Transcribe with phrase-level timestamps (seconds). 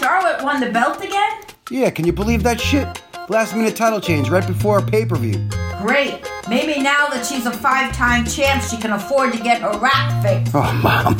[0.00, 1.42] Charlotte won the belt again?
[1.70, 3.02] Yeah, can you believe that shit?
[3.28, 5.46] Last minute title change right before a pay per view.
[5.82, 6.26] Great.
[6.48, 10.22] Maybe now that she's a five time champ, she can afford to get her rap
[10.22, 10.54] fixed.
[10.54, 11.18] Oh, mom.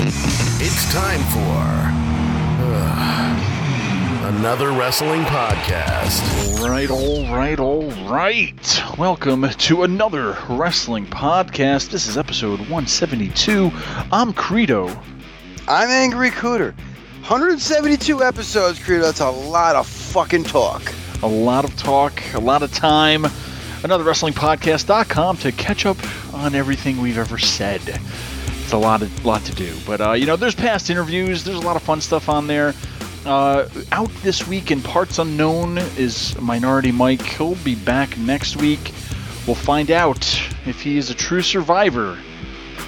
[0.00, 1.62] It's time for
[2.74, 6.58] uh, another wrestling podcast.
[6.60, 8.82] All right, all right, all right.
[8.98, 11.90] Welcome to another wrestling podcast.
[11.90, 13.70] This is episode 172.
[14.10, 14.88] I'm Credo.
[15.68, 16.74] I'm Angry Kuter.
[17.26, 19.02] 172 episodes, Credo.
[19.02, 20.94] That's a lot of fucking talk.
[21.24, 23.26] A lot of talk, a lot of time.
[23.82, 25.96] Another WrestlingPodcast.com to catch up
[26.32, 27.80] on everything we've ever said.
[28.62, 31.42] It's a lot of lot to do, but uh, you know, there's past interviews.
[31.42, 32.74] There's a lot of fun stuff on there.
[33.24, 37.22] Uh, out this week in Parts Unknown is Minority Mike.
[37.22, 38.92] He'll be back next week.
[39.48, 40.24] We'll find out
[40.64, 42.20] if he is a true survivor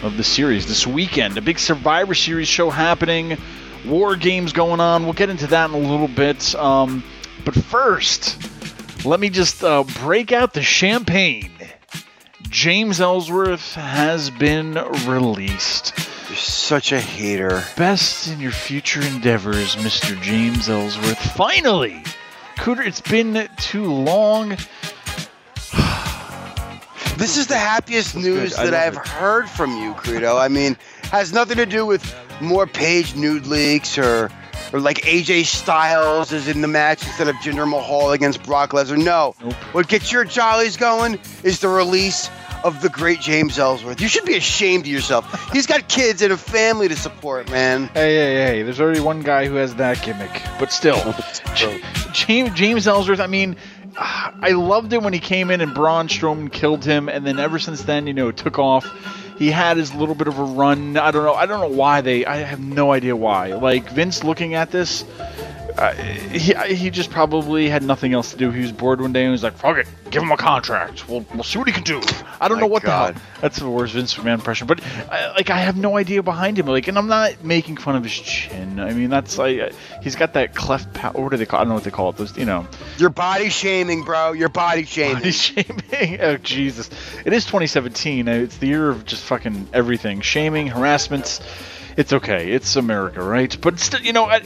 [0.05, 1.37] of the series this weekend.
[1.39, 3.37] A big Survivor Series show happening.
[3.87, 5.05] War games going on.
[5.05, 6.55] We'll get into that in a little bit.
[6.55, 7.05] Um,
[7.45, 8.39] but first,
[9.05, 11.51] let me just uh, break out the champagne.
[12.43, 14.75] James Ellsworth has been
[15.07, 15.93] released.
[16.29, 17.63] You're such a hater.
[17.77, 20.21] Best in your future endeavors, Mr.
[20.21, 21.19] James Ellsworth.
[21.37, 22.03] Finally!
[22.57, 24.57] Kuter, it's been too long.
[27.17, 28.69] This is the happiest news good.
[28.69, 29.09] That I've it.
[29.09, 30.37] heard from you, Credo.
[30.37, 30.77] I mean,
[31.11, 32.05] has nothing to do with
[32.41, 34.31] more Paige nude leaks or
[34.73, 39.03] or like AJ Styles is in the match instead of Jinder Mahal against Brock Lesnar.
[39.03, 39.35] No.
[39.43, 39.55] Nope.
[39.73, 42.29] What gets your jollies going is the release
[42.65, 44.01] of the great James Ellsworth.
[44.01, 45.53] You should be ashamed of yourself.
[45.53, 47.87] He's got kids and a family to support, man.
[47.95, 50.43] Hey, hey, hey, there's already one guy who has that gimmick.
[50.59, 51.15] But still,
[52.13, 53.57] James, James Ellsworth, I mean,
[53.97, 57.59] I loved it when he came in and Braun Strowman killed him, and then ever
[57.59, 58.87] since then, you know, it took off.
[59.39, 60.97] He had his little bit of a run.
[60.97, 61.35] I don't know.
[61.35, 62.27] I don't know why they.
[62.27, 63.55] I have no idea why.
[63.55, 65.05] Like Vince looking at this,
[65.79, 68.51] uh, he he just probably had nothing else to do.
[68.51, 71.09] He was bored one day and he was like, "Fuck it, give him a contract.
[71.09, 72.01] We'll we'll see what he can do."
[72.41, 73.15] I don't know what God.
[73.15, 73.29] the hell.
[73.41, 74.67] That's the worst Vince McMahon impression.
[74.67, 76.67] But I, like, I have no idea behind him.
[76.67, 78.81] Like, and I'm not making fun of his chin.
[78.81, 80.93] I mean, that's like he's got that cleft.
[80.95, 81.61] Pa- what do they call?
[81.61, 82.17] I don't know what they call it.
[82.17, 82.67] Those, you know,
[82.99, 84.33] You're body shaming, bro.
[84.33, 85.15] You're body shaming.
[85.15, 86.21] body shaming.
[86.21, 86.91] Oh Jesus!
[87.25, 88.29] It is 2017.
[88.29, 90.21] uh, It's the year of just fucking everything.
[90.23, 91.41] Shaming, harassments.
[91.99, 92.53] It's okay.
[92.53, 93.61] It's America, right?
[93.61, 94.37] But still, you know, I,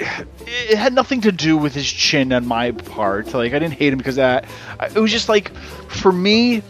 [0.47, 3.35] it had nothing to do with his chin on my part.
[3.35, 4.47] Like, I didn't hate him because that.
[4.81, 5.55] It was just like,
[5.89, 6.63] for me,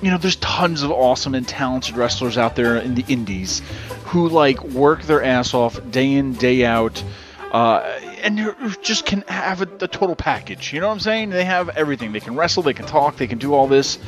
[0.00, 3.60] you know, there's tons of awesome and talented wrestlers out there in the indies
[4.04, 7.04] who like work their ass off day in, day out.
[7.52, 7.80] Uh,
[8.22, 10.72] and just can have a, a total package.
[10.72, 11.30] You know what I'm saying?
[11.30, 12.12] They have everything.
[12.12, 13.98] They can wrestle, they can talk, they can do all this.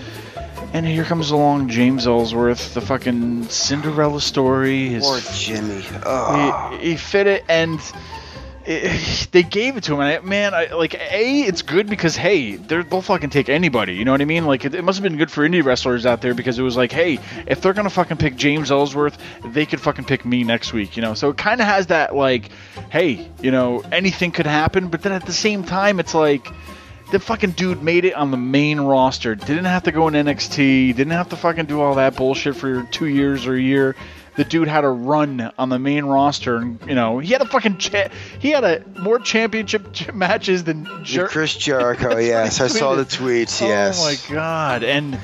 [0.73, 4.89] And here comes along James Ellsworth, the fucking Cinderella story.
[4.89, 5.85] His Poor Jimmy.
[6.05, 6.77] Oh.
[6.81, 7.81] he, he fit it and
[8.65, 12.17] it, they gave it to him and I, man I, like a it's good because
[12.17, 14.99] hey they're, they'll fucking take anybody you know what i mean like it, it must
[14.99, 17.73] have been good for indie wrestlers out there because it was like hey if they're
[17.73, 21.31] gonna fucking pick james ellsworth they could fucking pick me next week you know so
[21.31, 22.51] it kind of has that like
[22.91, 26.49] hey you know anything could happen but then at the same time it's like
[27.13, 29.35] the fucking dude made it on the main roster.
[29.35, 30.97] Didn't have to go in NXT.
[30.97, 33.95] Didn't have to fucking do all that bullshit for two years or a year.
[34.35, 37.47] The dude had a run on the main roster, and you know he had a
[37.47, 42.61] fucking cha- he had a more championship ch- matches than Jer- Chris Jericho, yes.
[42.61, 44.01] I saw the tweets, oh yes.
[44.01, 44.85] Oh my god!
[44.85, 45.19] And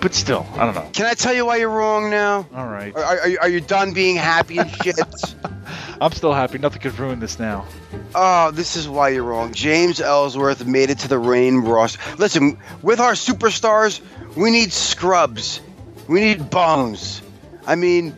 [0.00, 0.88] but still, I don't know.
[0.92, 2.46] Can I tell you why you're wrong now?
[2.54, 5.00] All right, Are, are, are you done being happy and shit?
[6.00, 6.58] I'm still happy.
[6.58, 7.66] Nothing could ruin this now.
[8.14, 9.52] oh, this is why you're wrong.
[9.52, 11.98] James Ellsworth made it to the Rain roster.
[12.18, 14.00] Listen, with our superstars,
[14.36, 15.60] we need scrubs.
[16.06, 17.22] We need bums.
[17.66, 18.14] I mean,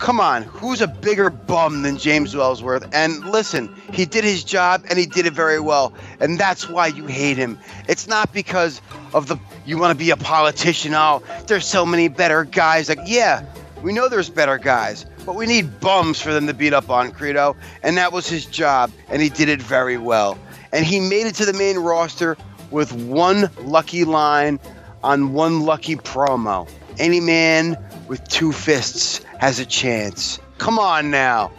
[0.00, 2.88] come on, who's a bigger bum than James Ellsworth?
[2.92, 5.92] And listen, he did his job and he did it very well.
[6.18, 7.58] And that's why you hate him.
[7.86, 8.80] It's not because
[9.14, 10.94] of the you want to be a politician.
[10.94, 12.88] Oh, there's so many better guys.
[12.88, 13.44] Like, yeah,
[13.82, 17.12] we know there's better guys, but we need bums for them to beat up on
[17.12, 17.54] Credo.
[17.82, 20.38] And that was his job, and he did it very well.
[20.72, 22.38] And he made it to the main roster
[22.70, 24.60] with one lucky line
[25.04, 26.68] on one lucky promo.
[26.98, 27.76] Any man
[28.08, 30.38] with two fists has a chance.
[30.58, 31.50] Come on now.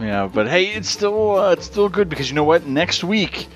[0.00, 2.66] Yeah, but hey, it's still uh, it's still good because you know what?
[2.66, 3.48] Next week,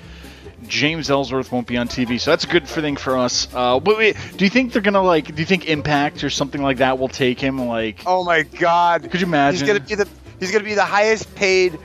[0.67, 3.47] James Ellsworth won't be on TV, so that's a good thing for us.
[3.53, 5.33] Uh, but wait, do you think they're gonna like?
[5.33, 7.59] Do you think Impact or something like that will take him?
[7.65, 9.09] Like, Oh my God.
[9.09, 9.59] could you imagine?
[9.59, 10.07] He's gonna be the
[10.39, 11.77] he's gonna be the highest paid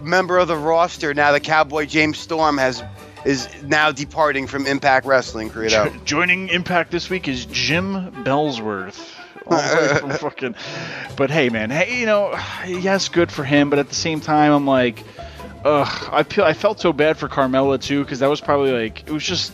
[0.00, 1.32] member of the roster now.
[1.32, 2.82] The Cowboy James Storm has
[3.26, 5.50] is now departing from Impact Wrestling.
[5.50, 5.88] Credo.
[5.90, 9.16] Jo- joining Impact this week is Jim Bellsworth.
[9.98, 10.54] From fucking,
[11.16, 13.70] but hey, man, hey, you know, yes, good for him.
[13.70, 15.04] But at the same time, I'm like,
[15.64, 19.06] ugh, I feel I felt so bad for Carmella too because that was probably like
[19.06, 19.52] it was just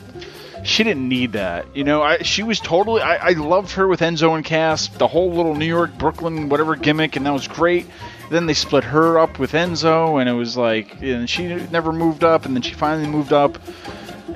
[0.64, 1.66] she didn't need that.
[1.76, 3.02] You know, I, she was totally.
[3.02, 6.74] I, I loved her with Enzo and Cass, the whole little New York, Brooklyn, whatever
[6.74, 7.86] gimmick, and that was great.
[8.30, 12.24] Then they split her up with Enzo, and it was like, and she never moved
[12.24, 13.58] up, and then she finally moved up,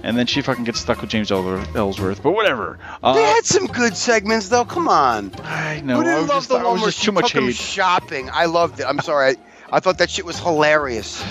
[0.09, 1.77] and then she fucking gets stuck with James Ellsworth.
[1.77, 2.23] Ellsworth.
[2.23, 2.79] But whatever.
[3.03, 4.65] Uh, They had some good segments though.
[4.65, 5.33] Come on.
[5.45, 5.97] I know.
[5.97, 7.45] Who I didn't was love just, the I one where she too much took him
[7.49, 7.57] hate.
[7.57, 8.31] shopping?
[8.33, 8.85] I loved it.
[8.85, 9.37] I'm sorry.
[9.71, 11.23] I, I thought that shit was hilarious.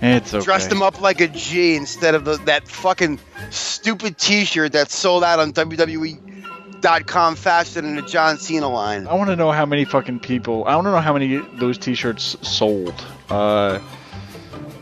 [0.00, 0.44] It's okay.
[0.44, 3.18] Dressed him up like a G instead of the, that fucking
[3.50, 9.06] stupid T-shirt that sold out on WWE.com faster than the John Cena line.
[9.06, 10.64] I want to know how many fucking people.
[10.64, 12.94] I want to know how many those T-shirts sold.
[13.28, 13.80] Uh,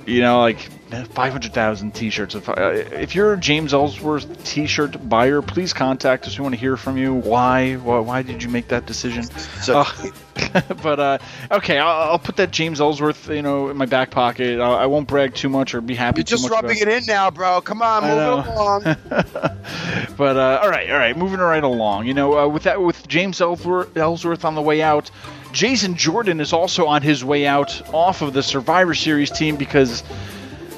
[0.06, 0.68] you know, like
[1.04, 2.34] five hundred thousand T-shirts.
[2.34, 6.38] If, uh, if you're a James Ellsworth T-shirt buyer, please contact us.
[6.38, 7.14] We want to hear from you.
[7.14, 7.74] Why?
[7.74, 9.24] Why, why did you make that decision?
[9.24, 10.10] So, Uh,
[10.82, 11.18] but uh,
[11.50, 14.60] okay, I'll, I'll put that James Ellsworth, you know, in my back pocket.
[14.60, 16.18] I, I won't brag too much or be happy.
[16.20, 17.60] you're too just rubbing it in now, bro.
[17.60, 18.82] Come on, move it along.
[20.16, 22.06] but uh, all right, all right, moving right along.
[22.06, 25.10] You know, uh, with that, with James Ellsworth, Ellsworth on the way out,
[25.52, 30.02] Jason Jordan is also on his way out off of the Survivor Series team because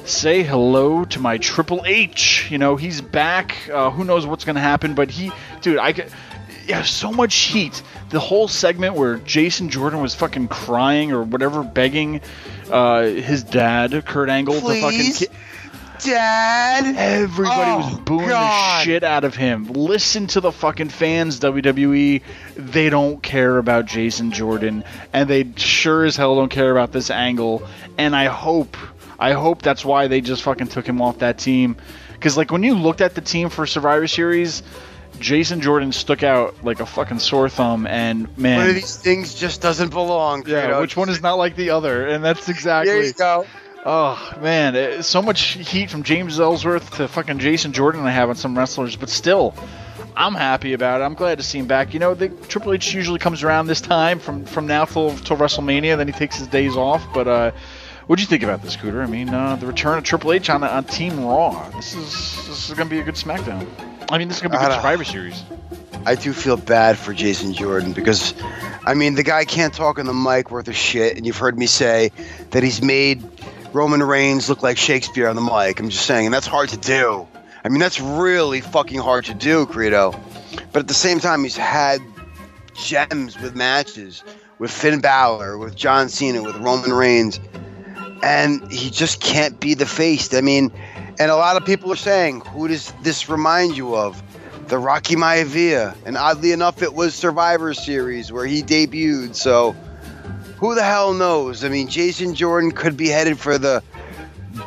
[0.07, 2.47] say hello to my Triple H.
[2.49, 3.69] You know, he's back.
[3.71, 4.93] Uh, who knows what's gonna happen?
[4.95, 5.31] But he,
[5.61, 6.11] dude, I get.
[6.65, 7.81] Yeah, so much heat.
[8.09, 12.19] The whole segment where Jason Jordan was fucking crying or whatever, begging
[12.69, 14.81] uh, his dad, Kurt Angle, to fucking.
[14.81, 15.27] Please, ki-
[16.03, 16.95] Dad.
[16.95, 19.65] Everybody was Oh, booing the shit out of him.
[19.67, 22.21] Listen to the fucking fans, WWE.
[22.55, 24.83] They don't care about Jason Jordan,
[25.13, 27.63] and they sure as hell don't care about this angle.
[27.97, 28.77] And I hope,
[29.19, 31.77] I hope that's why they just fucking took him off that team.
[32.13, 34.63] Because like when you looked at the team for Survivor Series,
[35.19, 37.87] Jason Jordan stuck out like a fucking sore thumb.
[37.87, 40.43] And man, One of these things just doesn't belong.
[40.47, 40.81] yeah, Credo.
[40.81, 42.07] which one is not like the other?
[42.07, 42.93] And that's exactly.
[42.93, 43.45] There you go.
[43.85, 48.29] Oh man, eh, so much heat from James Ellsworth to fucking Jason Jordan I have
[48.29, 49.55] on some wrestlers, but still,
[50.15, 51.05] I'm happy about it.
[51.05, 51.93] I'm glad to see him back.
[51.93, 55.37] You know, the Triple H usually comes around this time from from now till till
[55.37, 57.01] WrestleMania, then he takes his days off.
[57.13, 57.51] But uh,
[58.07, 59.03] what'd you think about this, Kuter?
[59.03, 61.69] I mean, uh, the return of Triple H on on Team Raw.
[61.71, 62.11] This is
[62.47, 63.67] this is gonna be a good SmackDown.
[64.09, 65.43] I mean, this is gonna be a good Survivor Series.
[66.05, 68.33] I do feel bad for Jason Jordan because,
[68.85, 71.57] I mean, the guy can't talk on the mic worth a shit, and you've heard
[71.57, 72.11] me say
[72.51, 73.21] that he's made
[73.73, 75.79] Roman Reigns look like Shakespeare on the mic.
[75.79, 77.27] I'm just saying, and that's hard to do.
[77.63, 80.17] I mean, that's really fucking hard to do, Credo.
[80.71, 81.99] But at the same time, he's had
[82.73, 84.23] gems with matches
[84.59, 87.39] with Finn Balor, with John Cena, with Roman Reigns,
[88.23, 90.33] and he just can't be the face.
[90.33, 90.71] I mean,
[91.19, 94.21] and a lot of people are saying, who does this remind you of?
[94.67, 99.33] The Rocky Maivia, and oddly enough, it was Survivor Series where he debuted.
[99.35, 99.71] So,
[100.57, 101.63] who the hell knows?
[101.63, 103.81] I mean, Jason Jordan could be headed for the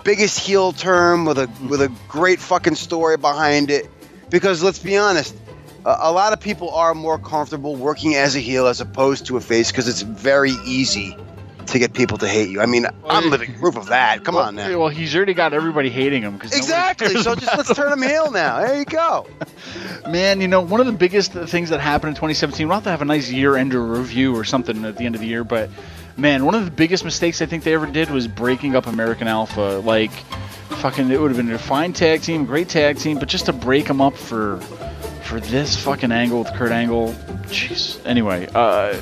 [0.02, 3.90] biggest heel term with a with a great fucking story behind it.
[4.30, 5.36] Because let's be honest,
[5.84, 9.36] a, a lot of people are more comfortable working as a heel as opposed to
[9.36, 11.14] a face because it's very easy
[11.66, 12.60] to get people to hate you.
[12.60, 14.24] I mean, I'm living proof of that.
[14.24, 14.78] Come well, on now.
[14.78, 17.16] Well, he's already got everybody hating him because Exactly.
[17.22, 18.60] So just let's turn him heel now.
[18.60, 19.26] There you go.
[20.08, 22.90] Man, you know, one of the biggest things that happened in 2017, we'll have to
[22.90, 25.70] have a nice year end review or something at the end of the year, but
[26.16, 29.28] man, one of the biggest mistakes I think they ever did was breaking up American
[29.28, 29.80] Alpha.
[29.84, 30.12] Like,
[30.80, 33.52] fucking, it would have been a fine tag team, great tag team, but just to
[33.52, 34.58] break them up for
[35.24, 37.12] for this fucking angle with Kurt Angle,
[37.46, 38.04] jeez.
[38.04, 38.96] Anyway, uh,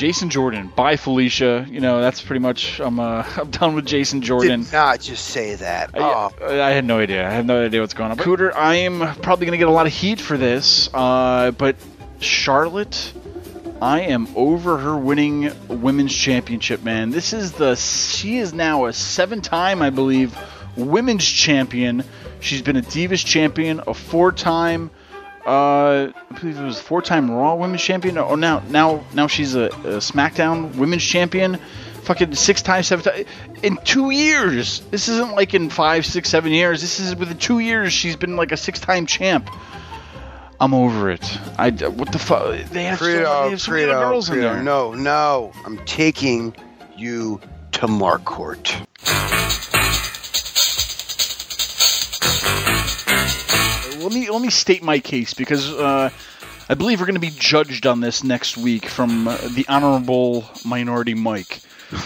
[0.00, 1.66] Jason Jordan, bye Felicia.
[1.68, 4.62] You know, that's pretty much I'm uh, I'm done with Jason Jordan.
[4.62, 5.90] Did not just say that.
[5.92, 7.28] Oh, I, I had no idea.
[7.28, 8.16] I had no idea what's going on.
[8.16, 11.50] But Cooter, I am probably going to get a lot of heat for this, uh,
[11.50, 11.76] but
[12.18, 13.12] Charlotte,
[13.82, 17.10] I am over her winning women's championship, man.
[17.10, 20.34] This is the she is now a seven-time, I believe,
[20.76, 22.04] women's champion.
[22.40, 24.92] She's been a Divas champion, a four-time.
[25.50, 28.16] Uh, I believe it was four-time Raw Women's Champion.
[28.18, 31.58] Oh, now, now, now she's a, a SmackDown Women's Champion.
[32.02, 33.26] Fucking six times, seven times
[33.64, 34.78] in two years.
[34.92, 36.80] This isn't like in five, six, seven years.
[36.80, 37.92] This is within two years.
[37.92, 39.50] She's been like a six-time champ.
[40.60, 41.38] I'm over it.
[41.58, 42.54] I what the fuck?
[42.70, 44.62] They have so, they have so many Credo, girls in there.
[44.62, 45.52] No, no.
[45.66, 46.54] I'm taking
[46.96, 47.40] you
[47.72, 48.76] to Mark Court.
[54.10, 56.10] Let me let me state my case because uh,
[56.68, 60.50] I believe we're going to be judged on this next week from uh, the honorable
[60.64, 61.60] minority Mike.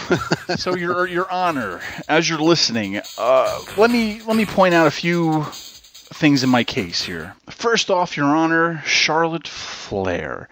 [0.55, 4.91] so your your honor, as you're listening, uh, let me let me point out a
[4.91, 7.35] few things in my case here.
[7.49, 10.47] First off, your honor, Charlotte Flair.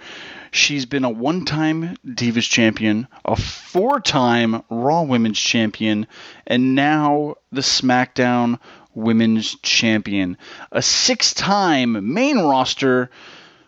[0.49, 6.07] She's been a one time Divas champion, a four time Raw Women's champion,
[6.47, 8.59] and now the SmackDown
[8.93, 10.37] Women's champion.
[10.71, 13.09] A six time main roster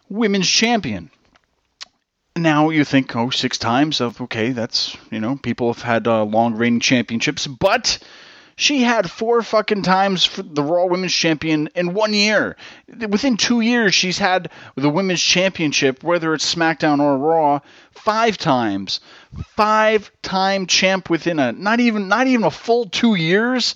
[0.09, 1.09] Women's champion.
[2.35, 6.23] Now you think, oh, six times of okay, that's you know people have had uh,
[6.23, 7.99] long reigning championships, but
[8.57, 12.55] she had four fucking times for the Raw Women's Champion in one year.
[12.87, 17.59] Within two years, she's had the Women's Championship, whether it's SmackDown or Raw,
[17.91, 19.01] five times.
[19.57, 23.75] Five-time champ within a not even not even a full two years.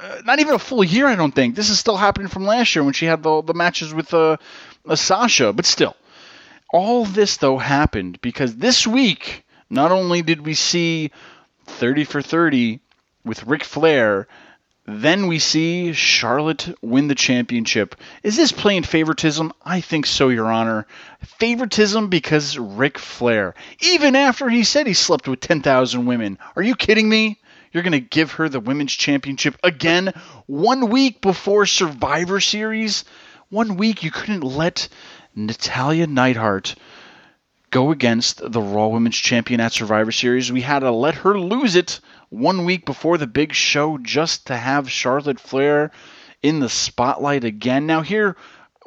[0.00, 1.54] Uh, not even a full year, I don't think.
[1.54, 4.36] This is still happening from last year when she had the the matches with uh,
[4.88, 5.94] uh Sasha, but still
[6.72, 11.10] all this, though, happened because this week, not only did we see
[11.66, 12.80] 30 for 30
[13.24, 14.28] with Ric Flair,
[14.86, 17.96] then we see Charlotte win the championship.
[18.22, 19.52] Is this playing favoritism?
[19.64, 20.86] I think so, Your Honor.
[21.38, 23.54] Favoritism because Ric Flair.
[23.80, 26.38] Even after he said he slept with 10,000 women.
[26.56, 27.38] Are you kidding me?
[27.72, 30.12] You're going to give her the women's championship again
[30.46, 33.04] one week before Survivor Series?
[33.48, 34.88] One week you couldn't let
[35.36, 36.74] Natalya Neidhart
[37.70, 40.50] go against the Raw Women's Champion at Survivor Series.
[40.50, 44.56] We had to let her lose it one week before the big show just to
[44.56, 45.92] have Charlotte Flair
[46.42, 47.86] in the spotlight again.
[47.86, 48.36] Now, here,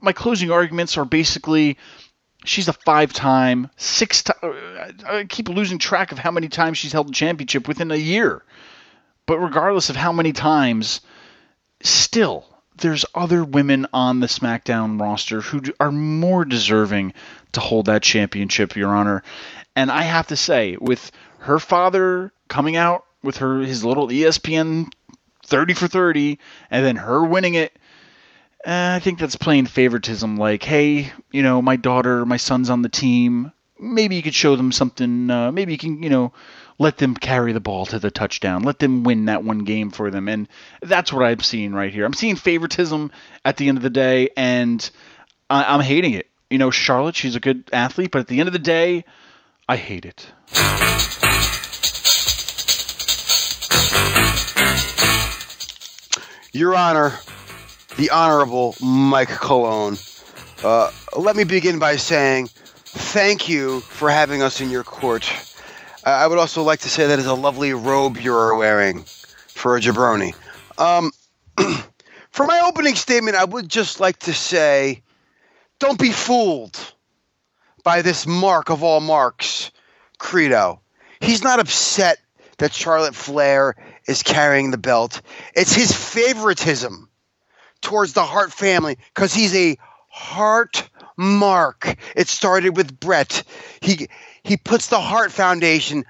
[0.02, 1.78] my closing arguments are basically
[2.44, 4.36] she's a five time, six time.
[4.44, 7.96] Uh, I keep losing track of how many times she's held the championship within a
[7.96, 8.44] year.
[9.26, 11.02] But regardless of how many times,
[11.82, 12.46] still,
[12.78, 17.14] there's other women on the SmackDown roster who are more deserving
[17.54, 19.24] to hold that championship, Your Honor.
[19.76, 24.92] And I have to say, with her father coming out with her his little ESPN
[25.46, 26.40] 30 for 30,
[26.70, 27.78] and then her winning it,
[28.66, 30.38] eh, I think that's plain favoritism.
[30.38, 33.52] Like, hey, you know, my daughter, my son's on the team.
[33.80, 35.30] Maybe you could show them something.
[35.30, 36.34] Uh, maybe you can, you know,
[36.80, 38.64] let them carry the ball to the touchdown.
[38.64, 40.28] Let them win that one game for them.
[40.28, 40.48] And
[40.82, 42.06] that's what I'm seeing right here.
[42.06, 43.12] I'm seeing favoritism
[43.46, 44.90] at the end of the day, and
[45.50, 46.30] I- am hating it.
[46.50, 49.06] You know, Charlotte, she's a good athlete, but at the end of the day,
[49.68, 50.32] I hate it.
[56.56, 57.18] Your Honor,
[57.98, 59.98] the Honorable Mike Colon.
[60.64, 62.48] Uh, let me begin by saying
[62.86, 65.53] thank you for having us in your court.
[66.06, 69.04] I would also like to say that is a lovely robe you're wearing
[69.48, 70.36] for a jabroni.
[70.78, 71.12] Um,
[72.30, 75.04] for my opening statement, I would just like to say
[75.80, 76.78] don't be fooled
[77.84, 79.72] by this mark of all marks,
[80.18, 80.82] Credo.
[81.22, 82.18] He's not upset
[82.58, 85.22] that Charlotte Flair is carrying the belt.
[85.56, 87.10] It's his favoritism
[87.82, 89.78] towards the Hart family because he's a
[90.10, 91.96] Hart mark.
[92.16, 93.44] It started with Bret.
[93.82, 94.08] He
[94.44, 96.06] he puts the Hart Foundation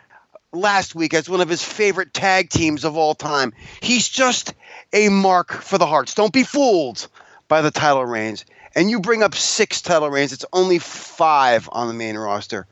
[0.52, 3.54] last week as one of his favorite tag teams of all time.
[3.82, 4.54] He's just
[4.92, 6.16] a mark for the Harts.
[6.16, 7.08] Don't be fooled
[7.48, 8.46] by the title reigns.
[8.76, 10.34] And you bring up six title reigns.
[10.34, 12.66] It's only five on the main roster.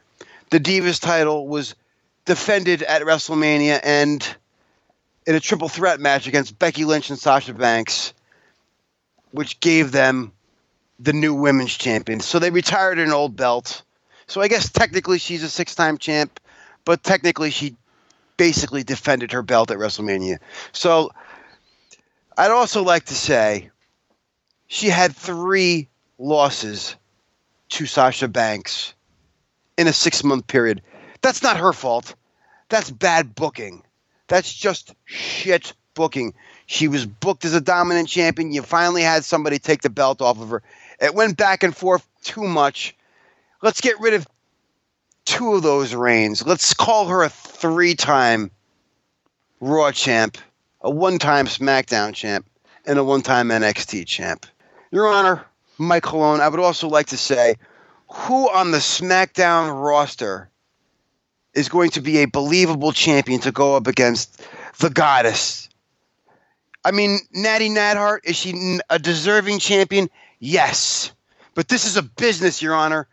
[0.50, 1.75] The Divas title was
[2.25, 4.36] defended at WrestleMania and
[5.27, 8.13] in a triple threat match against Becky Lynch and Sasha Banks,
[9.32, 10.32] which gave them
[11.00, 12.20] the new women's champion.
[12.20, 13.84] So they retired an old belt
[14.32, 16.40] so I guess technically she's a six time champ,
[16.86, 17.76] but technically she
[18.38, 20.38] basically defended her belt at WrestleMania.
[20.72, 21.12] So
[22.38, 23.72] I'd also like to say
[24.68, 26.96] she had three losses
[27.72, 28.94] to Sasha Banks
[29.78, 30.82] in a six month period.
[31.22, 32.16] That's not her fault.
[32.70, 33.84] That's bad booking.
[34.30, 36.36] That's just shit booking.
[36.68, 38.54] She was booked as a dominant champion.
[38.54, 40.64] You finally had somebody take the belt off of her.
[41.02, 42.96] It went back and forth too much.
[43.62, 44.27] Let's get rid of
[45.25, 46.46] two of those reigns.
[46.46, 48.51] Let's call her a three time
[49.60, 50.38] Raw champ,
[50.82, 52.48] a one time SmackDown champ,
[52.86, 54.46] and a one time NXT champ.
[54.91, 55.46] Your Honor,
[55.77, 57.56] Mike Colon, I would also like to say
[58.08, 60.50] who on the SmackDown roster
[61.53, 64.41] is going to be a believable champion to go up against
[64.80, 65.70] the goddess?
[66.84, 70.10] I mean, Natty Neidhart, is she a deserving champion?
[70.39, 71.12] Yes.
[71.53, 73.08] But this is a business, Your Honor.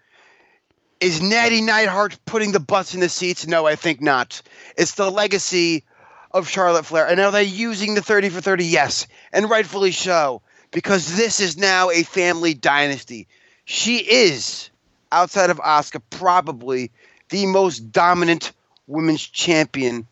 [1.01, 3.47] Is Natty Neidhart putting the butts in the seats?
[3.47, 4.43] No, I think not.
[4.77, 5.85] It's the legacy
[6.33, 7.07] of Charlotte Flair.
[7.07, 8.65] And are they using the 30 for 30?
[8.65, 9.07] Yes.
[9.33, 13.29] And rightfully so, because this is now a family dynasty.
[13.65, 14.71] She is,
[15.13, 16.91] outside of Asuka, probably
[17.29, 18.53] the most dominant
[18.89, 20.07] women's champion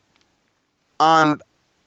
[1.00, 1.40] on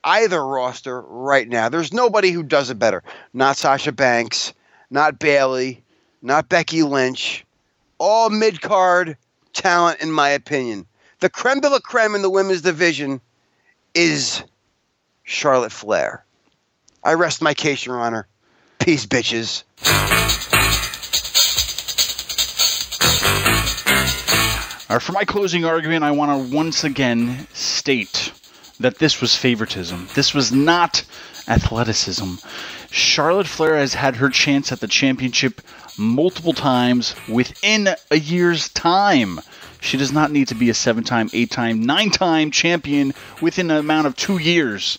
[0.04, 1.70] either roster right now.
[1.70, 3.04] There's nobody who does it better.
[3.34, 4.54] Not Sasha Banks,
[4.90, 5.84] not Bayley,
[6.22, 7.46] not Becky Lynch
[8.00, 9.18] all mid card
[9.54, 10.86] talent, in my opinion.
[11.20, 13.22] The creme de la creme in the women's division
[13.94, 14.44] is
[15.24, 16.26] Charlotte Flair.
[17.04, 18.28] I rest my case, Your Honor.
[18.80, 19.64] Peace, bitches.
[25.10, 28.32] For my closing argument, I want to once again state
[28.80, 30.08] that this was favoritism.
[30.14, 31.04] This was not
[31.48, 32.36] athleticism.
[32.92, 35.62] Charlotte Flair has had her chance at the championship
[36.00, 39.40] multiple times within a year's time.
[39.82, 43.70] She does not need to be a seven time, eight time, nine time champion within
[43.70, 44.98] an amount of two years.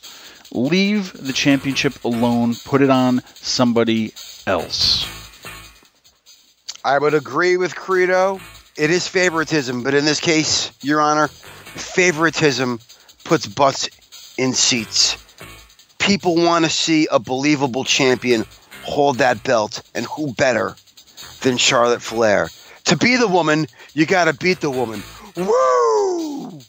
[0.52, 4.12] Leave the championship alone, put it on somebody
[4.46, 5.06] else.
[6.84, 8.40] I would agree with Credo.
[8.76, 12.80] It is favoritism, but in this case, Your Honor, favoritism
[13.24, 13.88] puts butts
[14.38, 15.18] in seats.
[15.98, 18.46] People want to see a believable champion
[18.82, 20.74] hold that belt, and who better
[21.40, 22.48] than Charlotte Flair?
[22.84, 25.02] To be the woman, you got to beat the woman.
[25.36, 26.60] Woo!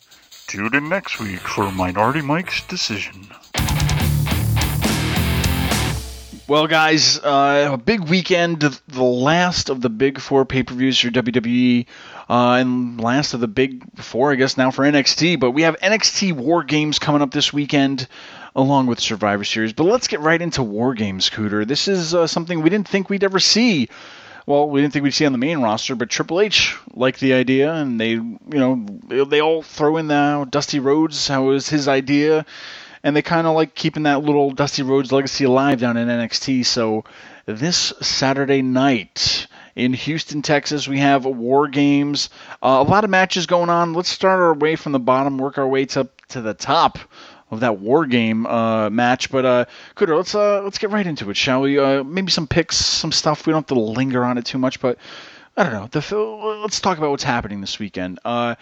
[0.48, 3.28] Tune in next week for Minority Mike's decision.
[6.52, 11.00] Well, guys, uh, a big weekend, the last of the big four pay per views
[11.00, 11.86] for WWE,
[12.30, 15.40] uh, and last of the big four, I guess, now for NXT.
[15.40, 18.06] But we have NXT War Games coming up this weekend,
[18.54, 19.72] along with Survivor Series.
[19.72, 21.66] But let's get right into War Games, Kuter.
[21.66, 23.88] This is uh, something we didn't think we'd ever see.
[24.46, 27.34] Well, we didn't think we'd see on the main roster, but Triple H liked the
[27.34, 28.86] idea, and they, you know,
[29.26, 32.46] they all throw in the Dusty Rhodes, how was his idea
[33.04, 36.66] and they kind of like keeping that little Dusty Rhodes legacy alive down in NXT.
[36.66, 37.04] So
[37.46, 42.30] this Saturday night in Houston, Texas, we have War Games.
[42.62, 43.94] Uh, a lot of matches going on.
[43.94, 46.98] Let's start our way from the bottom, work our way to to the top
[47.52, 49.30] of that War Game uh, match.
[49.30, 49.66] But uh,
[49.96, 51.78] Kuter, let's uh, let's get right into it, shall we?
[51.78, 53.46] Uh, maybe some picks, some stuff.
[53.46, 54.98] We don't have to linger on it too much, but
[55.56, 55.88] I don't know.
[55.88, 56.16] The,
[56.62, 58.20] let's talk about what's happening this weekend.
[58.26, 58.56] Uh,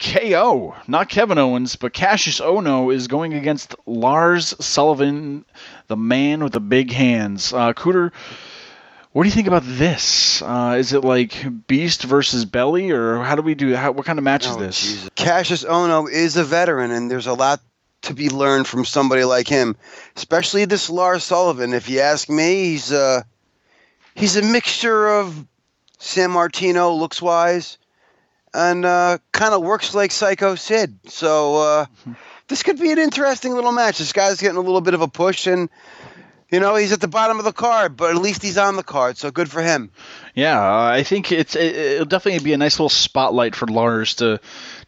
[0.00, 5.44] KO, not Kevin Owens, but Kassius Ohno is going against Lars Sullivan,
[5.86, 7.52] the man with the big hands.
[7.52, 8.12] Uh, Kuter,
[9.12, 10.42] what do you think about this?
[10.42, 13.72] Uh, is it like Beast versus Belly, or how do we do?
[13.76, 14.80] How, what kind of match is Oh, this?
[14.82, 15.08] Jesus.
[15.10, 17.60] Kassius Ohno is a veteran, and there's a lot
[18.04, 19.76] to be learned from somebody like him,
[20.16, 21.74] especially this Lars Sullivan.
[21.74, 23.22] If you ask me, he's uh,
[24.14, 25.46] he's a mixture of
[25.98, 27.78] Sammartino looks wise,
[28.52, 30.98] and uh, kind of works like Psycho Sid.
[31.06, 31.86] So uh,
[32.48, 33.98] this could be an interesting little match.
[33.98, 35.70] This guy's getting a little bit of a push, and
[36.50, 38.82] you know he's at the bottom of the card, but at least he's on the
[38.82, 39.90] card, so good for him.
[40.34, 44.16] Yeah, uh, I think it's it, it'll definitely be a nice little spotlight for Lars
[44.16, 44.40] to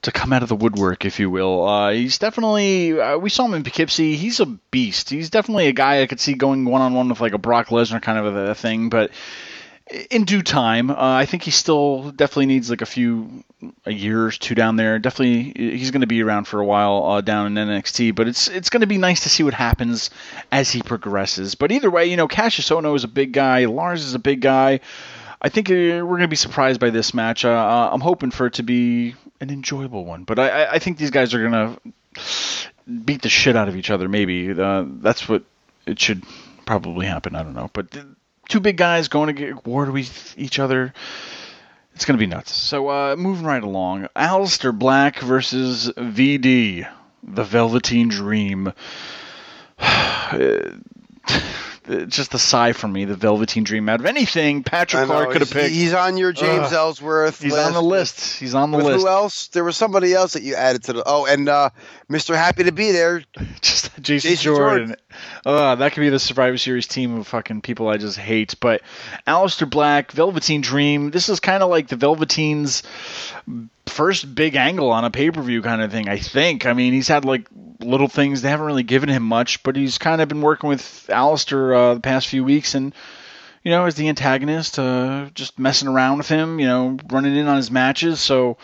[0.03, 1.67] to come out of the woodwork, if you will.
[1.67, 4.17] Uh, he's definitely uh, we saw him in Poughkeepsie.
[4.17, 5.11] He's a beast.
[5.11, 7.69] He's definitely a guy I could see going one on one with like a Brock
[7.69, 9.11] Lesnar kind of a, a thing, but.
[10.11, 13.45] In due time, uh, I think he still definitely needs like a few,
[13.85, 14.99] a year or two down there.
[14.99, 18.13] Definitely, he's going to be around for a while uh, down in NXT.
[18.17, 20.11] But it's it's going to be nice to see what happens
[20.51, 21.55] as he progresses.
[21.55, 23.67] But either way, you know, Kassius Ohno is a big guy.
[23.67, 24.81] Lars is a big guy.
[25.41, 27.45] I think uh, we're going to be surprised by this match.
[27.45, 30.99] Uh, uh, I'm hoping for it to be an enjoyable one, but I, I- think
[30.99, 31.81] these guys are to
[33.05, 34.09] beat the shit out of each other.
[34.09, 35.43] Maybe uh, that's what
[35.87, 36.23] it should
[36.65, 37.35] probably happen.
[37.37, 37.97] I don't know, but
[38.49, 40.93] two big guys going to get war with each other.
[41.95, 42.53] It's to be nuts.
[42.55, 46.87] So uh, moving right along, Aleister Black versus VD,
[47.23, 48.73] the Velveteen Dream.
[52.09, 53.05] Just a sigh for me.
[53.05, 53.89] The Velveteen Dream.
[53.89, 55.73] Out of anything, Patrick Clark could have picked.
[55.73, 56.73] He's on your James Ugh.
[56.73, 57.41] Ellsworth.
[57.41, 58.39] He's on the list.
[58.39, 59.01] He's on the With list.
[59.03, 59.49] who else?
[59.49, 61.03] There was somebody else that you added to the.
[61.07, 61.71] Oh, and uh,
[62.11, 62.35] Mr.
[62.35, 63.23] Happy to be there.
[63.61, 64.87] just Jason, Jason Jordan.
[64.89, 64.97] Jordan.
[65.45, 68.57] Uh, that could be the Survivor Series team of fucking people I just hate.
[68.61, 68.83] But
[69.27, 71.11] Aleister Black, Velveteen Dream.
[71.11, 72.83] This is kind of like the Velveteen's
[73.87, 76.09] first big angle on a pay per view kind of thing.
[76.09, 76.67] I think.
[76.67, 77.49] I mean, he's had like
[77.81, 78.43] little things.
[78.43, 81.95] They haven't really given him much, but he's kind of been working with Aleister uh,
[81.95, 82.95] the past few weeks and.
[83.63, 87.49] You know, as the antagonist, uh, just messing around with him, you know, running in
[87.49, 88.21] on his matches.
[88.21, 88.59] So,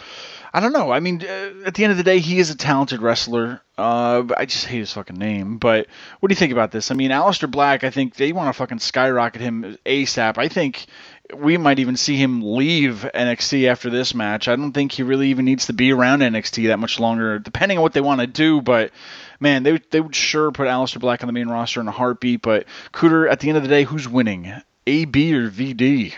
[0.54, 0.92] I don't know.
[0.92, 3.62] I mean, uh, at the end of the day, he is a talented wrestler.
[3.78, 5.56] Uh, I just hate his fucking name.
[5.56, 5.87] But
[6.20, 6.90] what do you think about this?
[6.90, 10.37] I mean, Aleister Black, I think they want to fucking skyrocket him ASAP.
[10.37, 10.87] I think
[11.35, 14.49] we might even see him leave NXT after this match.
[14.49, 17.79] I don't think he really even needs to be around NXT that much longer, depending
[17.79, 18.61] on what they want to do.
[18.61, 18.90] But
[19.40, 22.42] man, they they would sure put Aleister Black on the main roster in a heartbeat.
[22.42, 24.53] But Kuter, at the end of the day, who's winning?
[24.87, 26.14] AB or VD?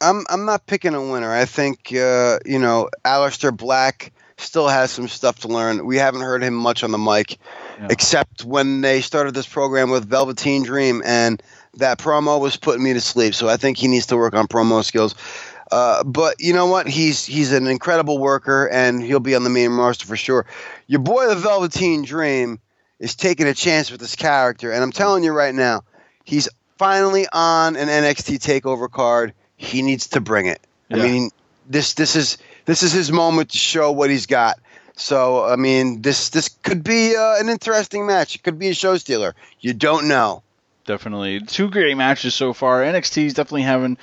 [0.00, 1.32] I'm I'm not picking a winner.
[1.32, 5.86] I think uh, you know Aleister Black still has some stuff to learn.
[5.86, 7.38] We haven't heard him much on the mic,
[7.78, 7.86] Yeah.
[7.90, 11.40] except when they started this program with Velveteen Dream, and
[11.76, 13.34] that promo was putting me to sleep.
[13.34, 15.14] So I think he needs to work on promo skills.
[15.70, 16.86] Uh, but you know what?
[16.86, 20.46] He's he's an incredible worker, and he'll be on the main roster for sure.
[20.86, 22.60] Your boy, the Velveteen Dream,
[22.98, 25.82] is taking a chance with this character, and I'm telling you right now,
[26.24, 29.32] he's finally on an NXT Takeover card.
[29.56, 30.60] He needs to bring it.
[30.90, 31.30] I mean,
[31.68, 34.58] this this is this is his moment to show what he's got.
[34.96, 38.34] So I mean, this this could be uh, an interesting match.
[38.34, 39.34] It could be a show stealer.
[39.60, 40.42] You don't know.
[40.86, 42.82] Definitely, two great matches so far.
[42.82, 43.96] NXT is definitely having,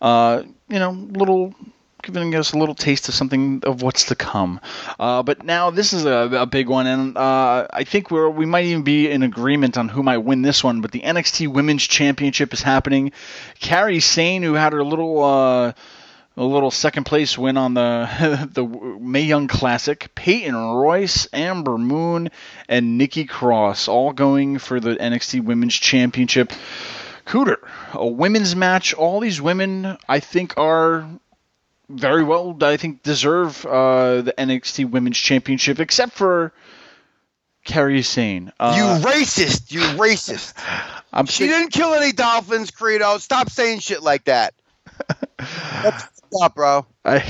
[0.00, 1.54] uh, you know, little
[2.02, 4.60] giving us a little taste of something of what's to come.
[4.98, 8.46] Uh, but now this is a, a big one, and uh, I think we're we
[8.46, 10.80] might even be in agreement on who might win this one.
[10.80, 13.12] But the NXT Women's Championship is happening.
[13.60, 15.22] Kairi Sane, who had her little.
[15.22, 15.72] Uh,
[16.36, 20.12] a little second place win on the the May Young Classic.
[20.14, 22.30] Peyton Royce, Ember Moon,
[22.68, 26.52] and Nikki Cross all going for the NXT Women's Championship.
[27.26, 27.56] Kuter,
[27.92, 28.92] a women's match.
[28.94, 31.08] All these women, I think, are
[31.88, 32.56] very well.
[32.60, 36.52] I think deserve uh, the NXT Women's Championship, except for
[37.66, 38.52] Kairi Sane.
[38.60, 39.72] Uh, you racist!
[39.72, 40.52] You racist!
[41.14, 43.16] I'm She sick- didn't kill any dolphins, Credo.
[43.18, 44.52] Stop saying shit like that.
[45.38, 46.86] That's stop, bro.
[47.04, 47.16] I,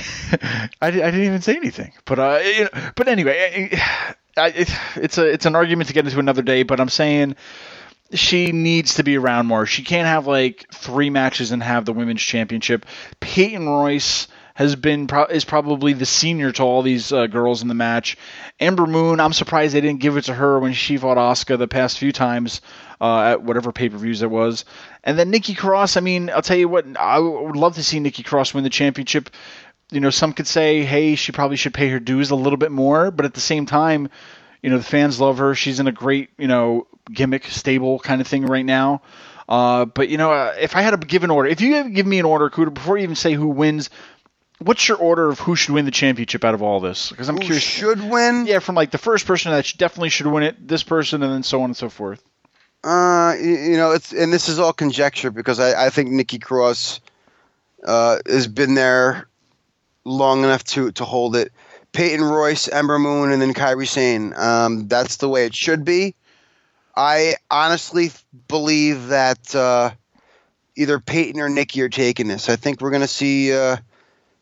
[0.81, 3.71] I, I didn't even say anything, but uh, you know, but anyway,
[4.37, 6.63] I, I, it, it's a it's an argument to get into another day.
[6.63, 7.37] But I'm saying
[8.13, 9.67] she needs to be around more.
[9.67, 12.87] She can't have like three matches and have the women's championship.
[13.21, 17.69] Peyton Royce has been pro- is probably the senior to all these uh, girls in
[17.69, 18.17] the match.
[18.61, 21.69] Ember Moon, I'm surprised they didn't give it to her when she fought Asuka the
[21.69, 22.61] past few times
[23.01, 24.65] uh, at whatever pay per views it was.
[25.03, 27.99] And then Nikki Cross, I mean, I'll tell you what, I would love to see
[27.99, 29.31] Nikki Cross win the championship.
[29.91, 32.71] You know, some could say, hey, she probably should pay her dues a little bit
[32.71, 34.09] more, but at the same time,
[34.63, 35.55] you know, the fans love her.
[35.55, 39.03] She's in a great, you know, gimmick stable kind of thing right now.
[39.49, 42.07] Uh, but you know, uh, if I had to give an order, if you give
[42.07, 43.91] me an order, Kuter, before you even say who wins,
[44.59, 47.11] what's your order of who should win the championship out of all this?
[47.11, 47.63] Because I'm Who curious.
[47.63, 48.47] should win?
[48.47, 51.43] Yeah, from like the first person that definitely should win it, this person, and then
[51.43, 52.23] so on and so forth.
[52.83, 57.01] Uh, you, know, it's and this is all conjecture because I, I think Nikki Cross
[57.83, 59.27] uh, has been there
[60.05, 61.53] long enough to to hold it.
[61.93, 64.35] Peyton Royce, Ember Moon, and then Kairi Sane.
[64.37, 66.15] Um, that's the way it should be.
[66.97, 68.11] I honestly
[68.49, 69.91] believe that uh,
[70.77, 72.49] either Peyton or Nikki are taking this.
[72.49, 73.77] I think we're going to see uh,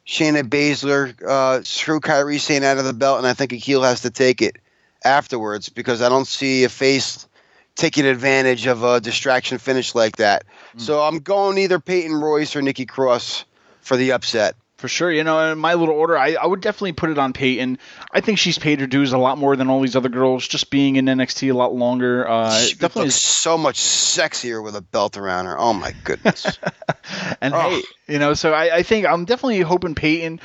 [0.06, 3.82] Shayna Baszler uh, screw Kairi Sane out of the belt, and I think a heel
[3.82, 4.56] has to take it
[5.04, 7.28] afterwards because I don't see a face
[7.74, 10.44] taking advantage of a distraction finish like that.
[10.76, 13.44] So I'm going either Peyton Royce or Nikki Cross
[13.80, 14.56] for the upset.
[14.82, 17.32] For sure, you know, in my little order, I, I would definitely put it on
[17.32, 17.78] Peyton.
[18.10, 20.70] I think she's paid her dues a lot more than all these other girls, just
[20.70, 22.28] being in NXT a lot longer.
[22.28, 25.56] Uh, she definitely, looks so much sexier with a belt around her.
[25.56, 26.58] Oh my goodness.
[27.40, 27.60] and Oh.
[27.60, 30.40] hey, you know, so I, I think I'm definitely hoping Peyton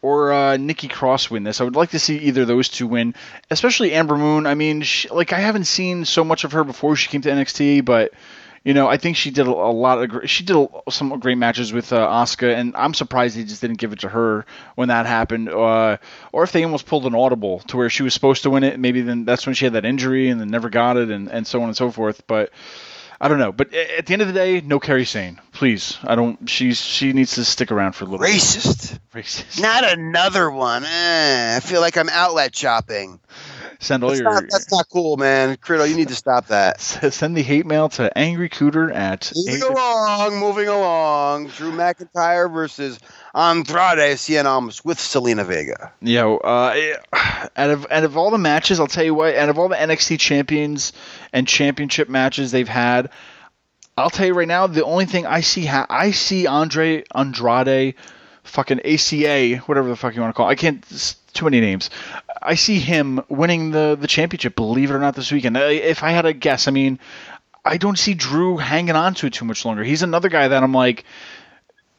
[0.00, 1.60] or uh, Nikki Cross win this.
[1.60, 3.14] I would like to see either of those two win,
[3.50, 4.46] especially Ember Moon.
[4.46, 7.28] I mean, she, like I haven't seen so much of her before she came to
[7.28, 8.12] NXT, but
[8.64, 11.38] you know, I think she did a, a lot of she did a, some great
[11.38, 14.46] matches with uh, Asuka, and I'm surprised they just didn't give it to her
[14.76, 15.96] when that happened, uh,
[16.32, 18.78] or if they almost pulled an audible to where she was supposed to win it.
[18.78, 21.46] Maybe then that's when she had that injury and then never got it, and, and
[21.46, 22.26] so on and so forth.
[22.26, 22.50] But
[23.20, 23.52] I don't know.
[23.52, 25.98] But at the end of the day, no Kairi Sane, please.
[26.02, 26.48] I don't.
[26.48, 28.26] She's she needs to stick around for a little.
[28.26, 28.98] Racist.
[29.12, 29.24] bit.
[29.24, 29.60] Racist.
[29.60, 30.84] Not another one.
[30.84, 33.20] Eh, I feel like I'm outlet shopping.
[33.82, 35.56] Send all That's your not, that's not cool, man.
[35.56, 36.80] Criddle, you need to stop that.
[36.80, 41.48] send the hate mail to Angry Kuter at Moving along, moving along.
[41.48, 43.00] Drew McIntyre versus
[43.34, 45.92] Andrade Cien Almas with Zelina Vega.
[46.00, 46.76] Yo, uh,
[47.56, 49.34] out of out of all the matches, I'll tell you what.
[49.34, 50.92] Out of all the NXT champions
[51.32, 53.10] and championship matches they've had,
[53.96, 57.96] I'll tell you right now, the only thing I see, ha- I see Andre Andrade,
[58.44, 60.48] fucking ACA, whatever the fuck you want to call.
[60.48, 60.52] It.
[60.52, 61.16] I can't.
[61.32, 61.90] Too many names.
[62.42, 64.54] I see him winning the the championship.
[64.54, 65.56] Believe it or not, this weekend.
[65.56, 66.98] If I had a guess, I mean,
[67.64, 69.82] I don't see Drew hanging on to it too much longer.
[69.82, 71.04] He's another guy that I'm like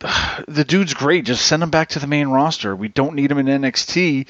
[0.48, 1.26] the dude's great.
[1.26, 2.76] Just send him back to the main roster.
[2.76, 4.28] We don't need him in NXT.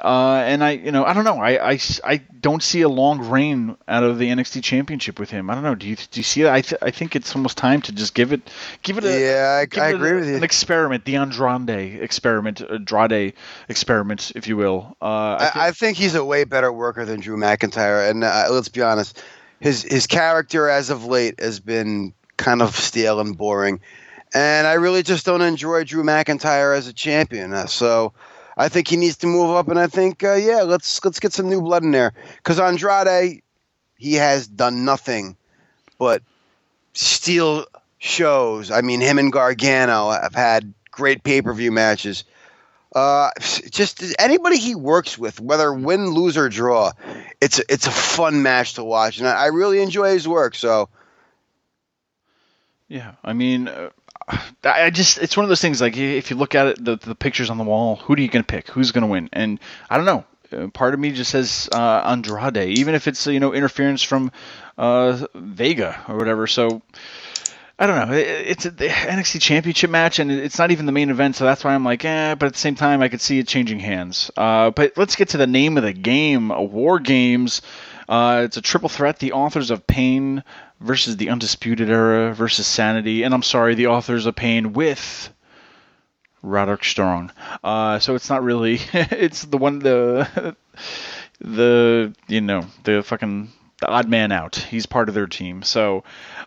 [0.00, 1.38] Uh, and I, you know, I don't know.
[1.40, 5.50] I, I, I don't see a long reign out of the NXT Championship with him.
[5.50, 5.74] I don't know.
[5.74, 6.52] Do you do you see that?
[6.54, 8.40] I, th- I think it's almost time to just give it
[8.84, 10.36] give it a Yeah, I, I agree a- with you.
[10.36, 13.32] An experiment, the Andrade experiment, Andrade
[13.68, 14.96] experiment, if you will.
[15.02, 18.22] Uh, I I, think- I think he's a way better worker than Drew McIntyre, and
[18.22, 19.20] uh, let's be honest,
[19.58, 23.80] his his character as of late has been kind of stale and boring,
[24.32, 27.52] and I really just don't enjoy Drew McIntyre as a champion.
[27.52, 28.12] Uh, so
[28.58, 31.32] I think he needs to move up, and I think uh, yeah, let's let's get
[31.32, 33.42] some new blood in there because Andrade,
[33.96, 35.36] he has done nothing
[35.96, 36.22] but
[36.92, 37.66] steal
[37.98, 38.72] shows.
[38.72, 42.24] I mean, him and Gargano have had great pay per view matches.
[42.94, 43.30] Uh,
[43.70, 46.90] just anybody he works with, whether win, lose, or draw,
[47.40, 50.56] it's it's a fun match to watch, and I, I really enjoy his work.
[50.56, 50.88] So
[52.88, 53.90] Yeah, I mean, uh,
[54.64, 55.80] I just it's one of those things.
[55.80, 58.28] Like if you look at it, the the pictures on the wall, who are you
[58.28, 58.68] going to pick?
[58.68, 59.28] Who's going to win?
[59.32, 60.24] And I don't know.
[60.50, 64.32] Uh, Part of me just says uh, Andrade, even if it's you know interference from
[64.76, 66.46] uh, Vega or whatever.
[66.46, 66.82] So
[67.78, 68.14] I don't know.
[68.16, 71.62] It's a, the NXT Championship match, and it's not even the main event, so that's
[71.62, 72.34] why I'm like, eh.
[72.34, 74.30] But at the same time, I could see it changing hands.
[74.36, 77.62] Uh, but let's get to the name of the game: War Games.
[78.08, 79.18] Uh, it's a triple threat.
[79.18, 80.42] The authors of Pain
[80.80, 85.32] versus the Undisputed Era versus Sanity, and I'm sorry, the authors of Pain with
[86.42, 87.32] Roderick Strong.
[87.62, 88.80] Uh, so it's not really.
[88.92, 90.56] it's the one the
[91.40, 94.56] the you know the fucking the odd man out.
[94.56, 95.62] He's part of their team.
[95.62, 96.04] So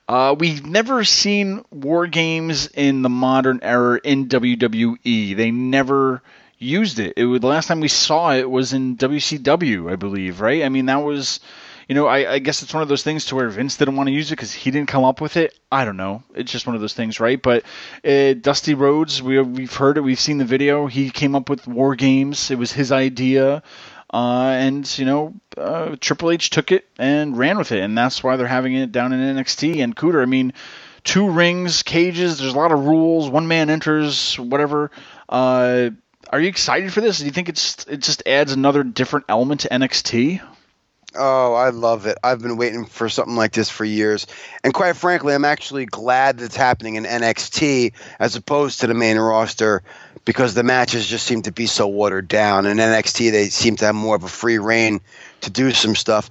[0.07, 5.35] uh, we've never seen war games in the modern era in WWE.
[5.35, 6.21] They never
[6.61, 7.13] used it.
[7.17, 10.41] It was the last time we saw it was in WCW, I believe.
[10.41, 10.63] Right?
[10.63, 11.39] I mean that was.
[11.87, 14.07] You know, I, I guess it's one of those things to where Vince didn't want
[14.07, 15.59] to use it because he didn't come up with it.
[15.69, 16.23] I don't know.
[16.33, 17.41] It's just one of those things, right?
[17.41, 17.63] But
[18.05, 20.87] uh, Dusty Rhodes, we, we've heard it, we've seen the video.
[20.87, 22.49] He came up with War Games.
[22.49, 23.61] It was his idea.
[24.13, 28.23] Uh, and you know, uh, Triple H took it and ran with it, and that's
[28.23, 29.81] why they're having it down in NXT.
[29.81, 30.53] And Kuter, I mean,
[31.03, 32.39] two rings, cages.
[32.39, 33.29] There's a lot of rules.
[33.29, 34.91] One man enters, whatever.
[35.29, 35.91] Uh,
[36.31, 37.19] are you excited for this?
[37.19, 40.41] Do you think it's it just adds another different element to NXT?
[41.13, 42.17] Oh, I love it.
[42.23, 44.27] I've been waiting for something like this for years.
[44.63, 48.93] And quite frankly, I'm actually glad that it's happening in NXT as opposed to the
[48.93, 49.83] main roster
[50.23, 52.65] because the matches just seem to be so watered down.
[52.65, 55.01] In NXT, they seem to have more of a free reign
[55.41, 56.29] to do some stuff.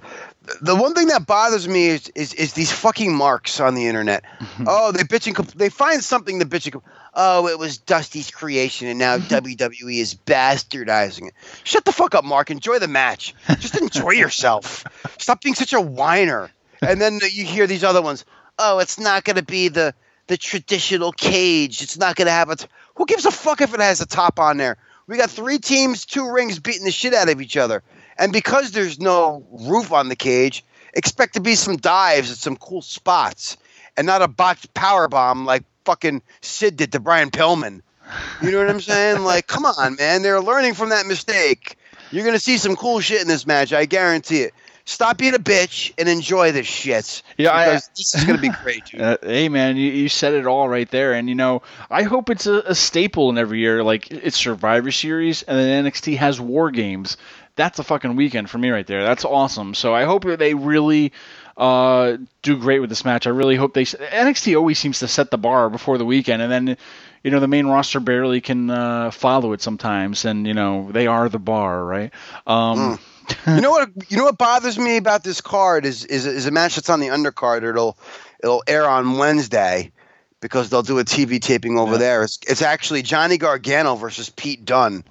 [0.61, 4.23] The one thing that bothers me is is, is these fucking marks on the internet.
[4.65, 7.77] oh, they bitch and compl- they find something to bitch and compl- Oh, it was
[7.77, 11.33] Dusty's creation, and now WWE is bastardizing it.
[11.63, 12.49] Shut the fuck up, Mark.
[12.49, 13.35] Enjoy the match.
[13.59, 14.85] Just enjoy yourself.
[15.19, 16.49] Stop being such a whiner.
[16.81, 18.25] And then you hear these other ones.
[18.57, 19.93] Oh, it's not going to be the
[20.27, 21.81] the traditional cage.
[21.83, 22.55] It's not going to have a.
[22.55, 24.77] T- Who gives a fuck if it has a top on there?
[25.05, 27.83] We got three teams, two rings beating the shit out of each other.
[28.21, 32.55] And because there's no roof on the cage, expect to be some dives at some
[32.55, 33.57] cool spots
[33.97, 37.81] and not a botched power bomb like fucking Sid did to Brian Pillman.
[38.41, 39.23] You know what I'm saying?
[39.23, 40.21] Like, come on, man.
[40.21, 41.77] They're learning from that mistake.
[42.11, 43.73] You're gonna see some cool shit in this match.
[43.73, 44.53] I guarantee it.
[44.83, 47.21] Stop being a bitch and enjoy this shit.
[47.37, 48.99] Yeah, I- this is gonna be great, dude.
[49.01, 52.29] Uh, hey man, you, you said it all right there, and you know I hope
[52.29, 53.83] it's a, a staple in every year.
[53.83, 57.15] Like it's Survivor Series, and then NXT has War Games.
[57.55, 59.03] That's a fucking weekend for me right there.
[59.03, 59.73] That's awesome.
[59.73, 61.11] So I hope they really
[61.57, 63.27] uh, do great with this match.
[63.27, 63.83] I really hope they.
[63.83, 66.77] NXT always seems to set the bar before the weekend, and then
[67.23, 71.07] you know the main roster barely can uh, follow it sometimes, and you know they
[71.07, 72.11] are the bar, right?
[72.47, 72.99] Um,
[73.47, 73.89] you know what?
[74.09, 76.99] You know what bothers me about this card is is is a match that's on
[76.99, 77.63] the undercard.
[77.63, 77.97] It'll
[78.41, 79.91] it'll air on Wednesday
[80.39, 81.97] because they'll do a TV taping over Yeah.
[81.97, 82.23] there.
[82.23, 85.03] It's it's actually Johnny Gargano versus Pete Dunne,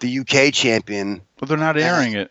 [0.00, 1.22] the UK champion.
[1.38, 2.30] But they're not airing it.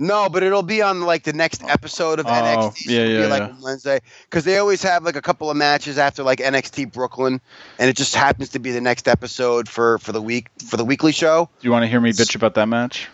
[0.00, 1.68] No, but it'll be on like the next oh.
[1.68, 2.76] episode of Oh, NXT.
[2.78, 3.56] so yeah, it'll yeah, be like yeah.
[3.62, 7.40] Wednesday because they always have like a couple of matches after like NXT Brooklyn,
[7.78, 10.86] and it just happens to be the next episode for for the week for the
[10.86, 11.50] weekly show.
[11.60, 13.08] Do you want to hear me bitch about that match?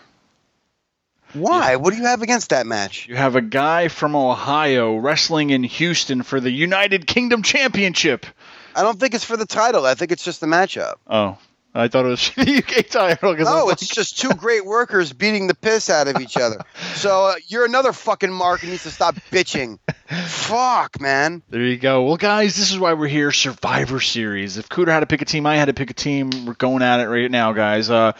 [1.33, 1.75] Why?
[1.75, 3.05] What do you have against that match?
[3.09, 8.25] You have a guy from Ohio wrestling in Houston for the United Kingdom Championship.
[8.73, 9.85] I don't think it's for the title.
[9.85, 10.95] I think it's just the matchup.
[11.05, 11.37] Oh,
[11.77, 13.35] I thought it was the UK title.
[13.35, 16.59] No, it's like- just two great workers beating the piss out of each other.
[16.97, 19.77] So uh, you're another fucking mark and needs to stop bitching.
[20.25, 21.43] Fuck, man.
[21.49, 22.03] There you go.
[22.03, 23.31] Well, guys, this is why we're here.
[23.31, 24.57] Survivor Series.
[24.57, 26.31] If Kuter had to pick a team, I had to pick a team.
[26.47, 27.91] We're going at it right now, guys.
[27.91, 28.13] Uh,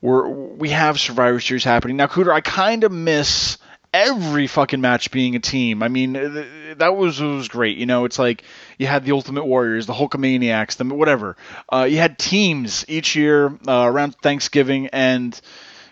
[0.00, 2.08] we're we have Survivor Series happening now.
[2.08, 3.58] Kuter, I kind of miss
[3.92, 5.82] every fucking match being a team.
[5.82, 7.78] I mean, th- that was was great.
[7.78, 8.42] You know, it's like
[8.78, 11.36] you had the Ultimate Warriors, the Hulkamaniacs, the whatever.
[11.68, 15.38] Uh, you had teams each year uh, around Thanksgiving and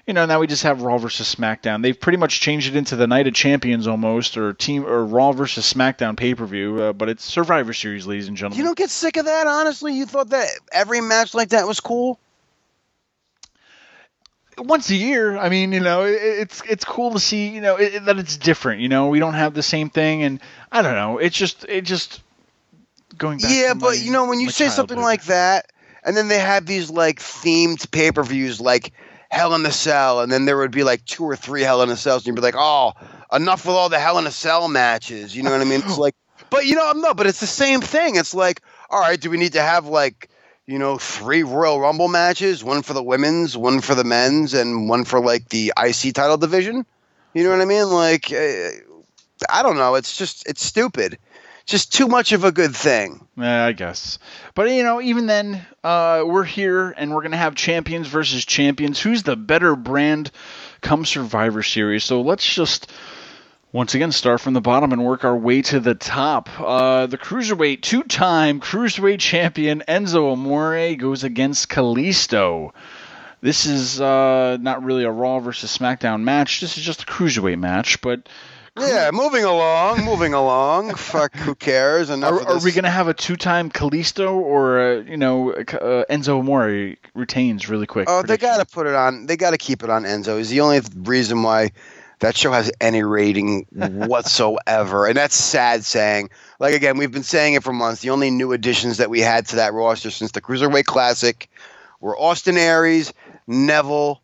[0.06, 1.82] you know, now we just have Raw versus SmackDown.
[1.82, 5.32] They've pretty much changed it into the Night of Champions almost, or team or Raw
[5.32, 6.80] versus SmackDown pay per view.
[6.80, 8.58] Uh, but it's Survivor Series, ladies and gentlemen.
[8.58, 9.94] You don't get sick of that, honestly?
[9.94, 12.20] You thought that every match like that was cool?
[14.58, 17.76] Once a year, I mean, you know, it, it's it's cool to see, you know,
[17.76, 18.80] it, that it's different.
[18.80, 20.40] You know, we don't have the same thing, and
[20.72, 21.18] I don't know.
[21.18, 22.22] It's just it just
[23.18, 23.50] going back.
[23.52, 25.66] Yeah, but my- you know, when you say something like that,
[26.04, 28.92] and then they have these like themed pay per views like
[29.30, 31.90] Hell in a Cell, and then there would be like two or three Hell in
[31.90, 32.92] a Cells, and you'd be like, oh,
[33.32, 35.36] enough with all the Hell in a Cell matches.
[35.36, 35.80] You know what I mean?
[35.84, 36.14] It's like,
[36.48, 38.16] but you know, no, but it's the same thing.
[38.16, 40.30] It's like, all right, do we need to have like
[40.66, 44.88] you know, three Royal Rumble matches, one for the women's, one for the men's, and
[44.88, 46.84] one for like the IC title division.
[47.34, 47.88] You know what I mean?
[47.88, 48.70] Like, uh,
[49.48, 49.94] I don't know.
[49.94, 51.18] It's just it's stupid.
[51.66, 53.26] Just too much of a good thing.
[53.36, 54.18] Yeah, I guess.
[54.54, 59.00] But you know, even then, uh, we're here and we're gonna have champions versus champions.
[59.00, 60.30] Who's the better brand
[60.80, 62.04] come Survivor Series?
[62.04, 62.90] So let's just
[63.76, 66.48] once again start from the bottom and work our way to the top.
[66.58, 72.72] Uh, the cruiserweight, two-time cruiserweight champion Enzo Amore goes against Kalisto.
[73.42, 76.62] This is uh, not really a Raw versus SmackDown match.
[76.62, 78.26] This is just a cruiserweight match, but
[78.78, 80.94] Yeah, moving along, moving along.
[80.94, 82.08] Fuck, who cares?
[82.08, 86.04] Enough Are, are we going to have a two-time Kalisto or uh, you know uh,
[86.08, 88.08] Enzo Amore retains really quick?
[88.08, 89.26] Oh, they got to put it on.
[89.26, 90.40] They got to keep it on Enzo.
[90.40, 91.72] Is the only reason why
[92.20, 96.30] that show has any rating whatsoever, and that's sad saying.
[96.58, 98.00] Like again, we've been saying it for months.
[98.00, 101.48] The only new additions that we had to that roster since the Cruiserweight Classic
[102.00, 103.12] were Austin Aries,
[103.46, 104.20] Neville,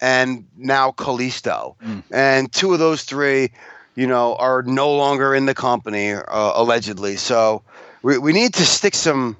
[0.00, 1.76] and now Kalisto.
[1.82, 2.02] Mm.
[2.10, 3.52] And two of those three,
[3.94, 7.16] you know, are no longer in the company uh, allegedly.
[7.16, 7.62] So
[8.02, 9.36] we we need to stick some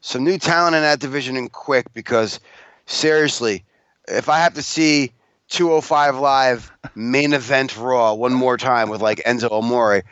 [0.00, 2.40] some new talent in that division and quick because
[2.86, 3.64] seriously,
[4.06, 5.12] if I have to see
[5.48, 10.02] 205 Live main event Raw one more time with like Enzo Amore,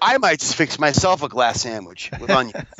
[0.00, 2.64] I might just fix myself a glass sandwich with onions.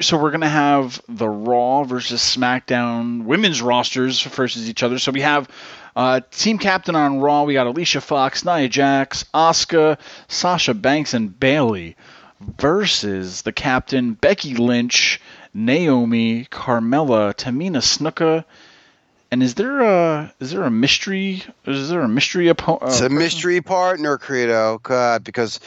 [0.00, 4.98] So we're gonna have the Raw versus SmackDown women's rosters versus each other.
[4.98, 5.46] So we have
[5.94, 7.44] uh, team captain on Raw.
[7.44, 11.96] We got Alicia Fox, Nia Jax, Asuka, Sasha Banks, and Bayley
[12.40, 15.20] versus the captain Becky Lynch,
[15.52, 18.46] Naomi, Carmella, Tamina Snuka.
[19.30, 21.42] And is there a is there a mystery?
[21.64, 22.90] Is there a mystery opponent?
[22.90, 25.60] it's a mystery partner, Credo, God, because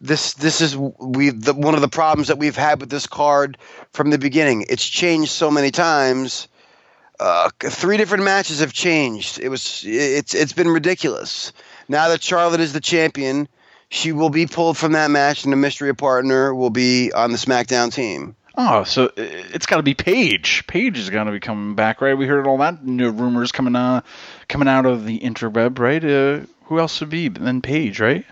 [0.00, 3.58] this this is we the, one of the problems that we've had with this card
[3.92, 4.64] from the beginning.
[4.68, 6.48] It's changed so many times.
[7.20, 9.38] Uh, three different matches have changed.
[9.38, 11.52] It was it's it's been ridiculous.
[11.88, 13.48] Now that Charlotte is the champion,
[13.90, 17.38] she will be pulled from that match, and the mystery partner will be on the
[17.38, 18.34] SmackDown team.
[18.56, 20.66] Oh, so it's got to be Paige.
[20.66, 22.16] Paige is going to be coming back, right?
[22.16, 24.02] We heard all that new rumors coming uh,
[24.48, 26.04] coming out of the interweb, right?
[26.04, 28.24] Uh, who else would be than Paige, right?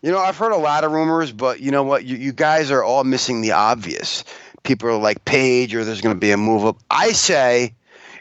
[0.00, 2.04] You know, I've heard a lot of rumors, but you know what?
[2.04, 4.24] You, you guys are all missing the obvious.
[4.62, 6.76] People are like Paige, or there's going to be a move up.
[6.90, 7.74] I say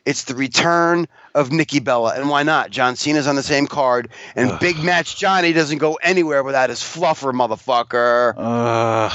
[0.05, 2.71] it's the return of Nikki Bella, and why not?
[2.71, 4.59] John Cena's on the same card, and Ugh.
[4.59, 8.33] Big Match Johnny doesn't go anywhere without his fluffer, motherfucker.
[8.37, 9.09] Uh,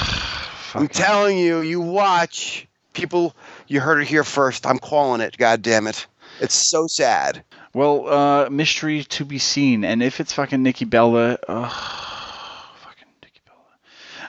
[0.79, 2.67] I'm telling you, you watch.
[2.93, 3.35] People,
[3.69, 4.67] you heard it here first.
[4.67, 5.37] I'm calling it.
[5.37, 6.07] God damn it.
[6.41, 7.45] It's so sad.
[7.75, 13.41] well, uh, mystery to be seen, and if it's fucking Nikki Bella, uh, fucking Nikki
[13.47, 13.59] Bella.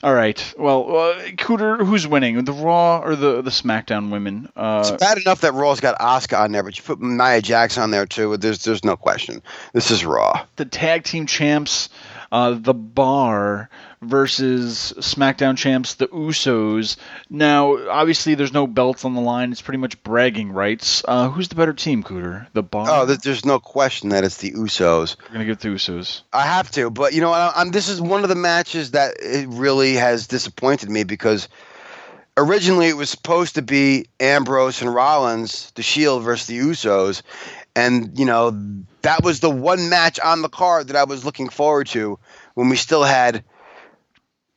[0.04, 4.50] All right, well, uh, Kuter, who's winning, the Raw or the the SmackDown women?
[4.56, 7.78] Uh, It's bad enough that Raw's got Asuka on there, but you put Nia Jax
[7.78, 8.38] on there too.
[8.38, 9.42] There's there's no question.
[9.74, 10.46] This is Raw.
[10.58, 11.90] the tag team champs,
[12.32, 13.70] uh, the Bar
[14.02, 16.98] versus SmackDown champs, the Usos.
[17.30, 19.52] Now, obviously, there's no belts on the line.
[19.52, 21.04] It's pretty much bragging rights.
[21.08, 22.48] Uh, who's the better team, Kuter?
[22.54, 22.88] The Bar.
[22.90, 25.16] Oh, there's no question that it's the Usos.
[25.28, 26.22] We're gonna give the Usos.
[26.32, 29.16] I have to, but you know, I, I'm, this is one of the matches that
[29.20, 31.50] it really has disappointed me because
[32.38, 37.22] originally it was supposed to be Ambrose and Rollins, the Shield versus the Usos,
[37.76, 38.52] and you know
[39.02, 42.20] that was the one match on the card that I was looking forward to
[42.56, 43.44] when we still had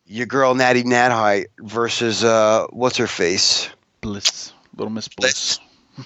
[0.07, 3.70] your girl Natty Neidhart versus uh, what's her face,
[4.01, 5.59] Bliss, Little Miss Bliss.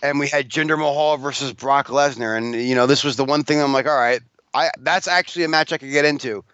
[0.02, 3.44] and we had Jinder Mahal versus Brock Lesnar, and you know this was the one
[3.44, 4.20] thing I'm like, all right,
[4.54, 6.44] I that's actually a match I could get into.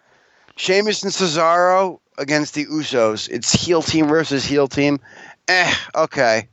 [0.55, 3.29] Sheamus and Cesaro against the Usos.
[3.29, 4.99] It's heel team versus heel team.
[5.47, 6.47] Eh, okay,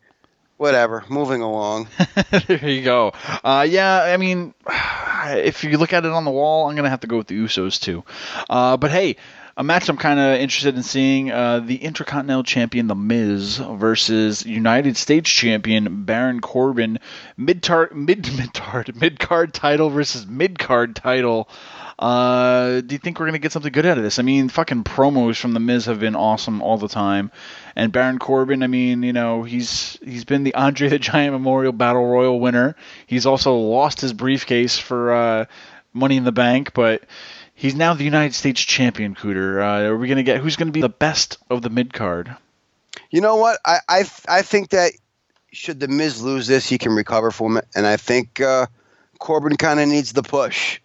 [0.61, 1.03] whatever.
[1.09, 1.88] Moving along.
[2.46, 3.12] there you go.
[3.42, 4.53] Uh, yeah, I mean,
[5.27, 7.38] if you look at it on the wall, I'm gonna have to go with the
[7.38, 8.05] Usos too.
[8.49, 9.16] Uh, but hey,
[9.57, 14.44] a match I'm kind of interested in seeing: uh, the Intercontinental Champion, The Miz, versus
[14.44, 16.99] United States Champion Baron Corbin.
[17.38, 21.48] Mid mid mid mid card title versus mid card title.
[21.98, 24.19] Uh, do you think we're gonna get something good out of this?
[24.19, 27.31] I mean, fucking promos from the Miz have been awesome all the time,
[27.77, 28.62] and Baron Corbin.
[28.62, 32.77] I mean, you know, he's he's been the Andre the Giant Memorial Battle Royal winner.
[33.06, 35.44] He's also lost his briefcase for uh,
[35.92, 37.02] Money in the Bank, but
[37.54, 39.14] he's now the United States champion.
[39.14, 42.35] Kuter, uh, are we gonna get who's gonna be the best of the mid card?
[43.10, 43.58] You know what?
[43.64, 44.92] I I I think that
[45.52, 48.66] should the Miz lose this, he can recover from it, and I think uh,
[49.18, 50.81] Corbin kind of needs the push.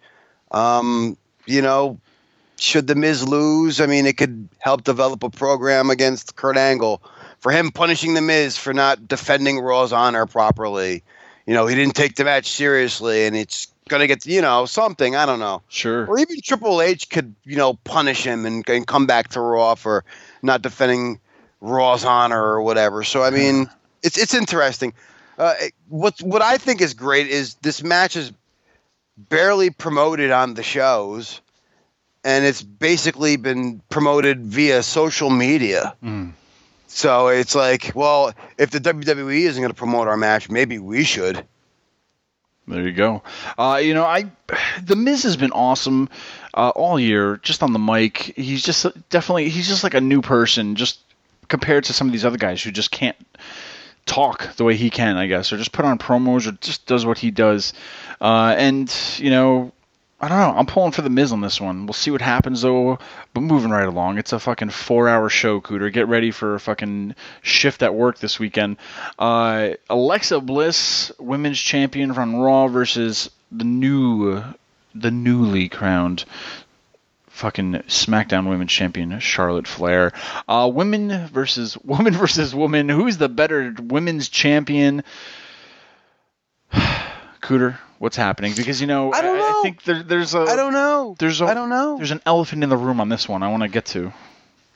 [0.50, 1.16] Um,
[1.46, 2.00] you know,
[2.58, 7.02] should the Miz lose, I mean, it could help develop a program against Kurt Angle.
[7.38, 11.04] for him punishing the Miz for not defending Raw's honor properly.
[11.46, 15.14] You know, he didn't take the match seriously, and it's gonna get you know something.
[15.14, 15.62] I don't know.
[15.68, 16.06] Sure.
[16.06, 19.74] Or even Triple H could you know punish him and, and come back to Raw
[19.74, 20.04] for
[20.42, 21.20] not defending
[21.60, 23.04] Raw's honor or whatever.
[23.04, 23.70] So I mean,
[24.02, 24.92] it's it's interesting.
[25.38, 25.54] Uh,
[25.88, 28.32] what what I think is great is this match is
[29.16, 31.40] barely promoted on the shows,
[32.26, 35.94] and it's basically been promoted via social media.
[36.02, 36.32] Mm.
[36.88, 41.04] So it's like, well, if the WWE isn't going to promote our match, maybe we
[41.04, 41.46] should.
[42.66, 43.22] There you go.
[43.56, 44.24] Uh, you know, I
[44.82, 46.08] the Miz has been awesome
[46.52, 48.34] uh, all year, just on the mic.
[48.34, 50.98] He's just definitely he's just like a new person, just
[51.46, 53.16] compared to some of these other guys who just can't
[54.04, 57.06] talk the way he can, I guess, or just put on promos or just does
[57.06, 57.72] what he does.
[58.20, 59.72] Uh, and you know,
[60.18, 60.58] I don't know.
[60.58, 61.84] I'm pulling for the Miz on this one.
[61.84, 62.98] We'll see what happens though.
[63.34, 65.92] But moving right along, it's a fucking four-hour show, Kuter.
[65.92, 68.78] Get ready for a fucking shift at work this weekend.
[69.18, 74.42] Uh, Alexa Bliss, women's champion from Raw versus the new,
[74.94, 76.24] the newly crowned
[77.36, 80.12] fucking SmackDown Women's Champion Charlotte Flair.
[80.48, 82.88] Uh, women versus woman versus woman.
[82.88, 85.04] Who's the better women's champion?
[87.46, 88.54] Kuter, what's happening?
[88.56, 89.60] Because you know, I don't know.
[89.60, 90.40] I think there, there's a.
[90.40, 91.14] I don't know.
[91.16, 91.44] There's a.
[91.44, 91.96] I don't know.
[91.96, 93.44] There's an elephant in the room on this one.
[93.44, 94.12] I want to get to.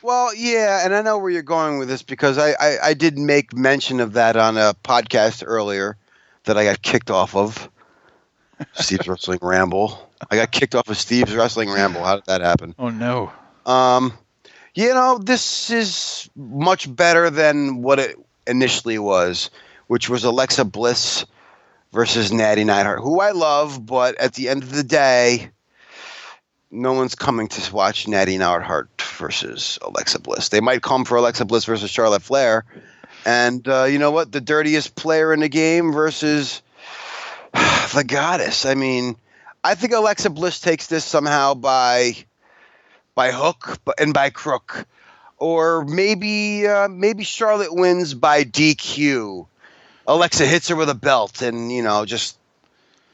[0.03, 3.19] Well, yeah, and I know where you're going with this because I, I, I did
[3.19, 5.97] make mention of that on a podcast earlier
[6.45, 7.69] that I got kicked off of.
[8.75, 10.09] Steve's Wrestling Ramble.
[10.31, 12.05] I got kicked off of Steve's Wrestling Ramble.
[12.05, 12.77] How did that happen?
[12.79, 13.33] Oh no.
[13.67, 14.13] Um,
[14.75, 18.17] you know, this is much better than what it
[18.47, 19.51] initially was,
[19.89, 21.27] which was Alexa Bliss
[21.93, 25.51] versus Natty Neidhart, who I love, but at the end of the day,
[26.71, 28.89] no one's coming to watch Natty Neidhart
[29.19, 30.49] versus Alexa Bliss.
[30.49, 32.65] They might come for Alexa Bliss versus Charlotte Flair,
[33.25, 34.31] and uh, you know what?
[34.33, 36.63] The dirtiest player in the game versus
[37.53, 38.65] the goddess.
[38.67, 39.17] I mean,
[39.63, 42.17] I think Alexa Bliss takes this somehow by
[43.15, 44.87] by hook and by crook,
[45.37, 49.47] or maybe uh, maybe Charlotte wins by DQ.
[50.07, 52.39] Alexa hits her with a belt and you know just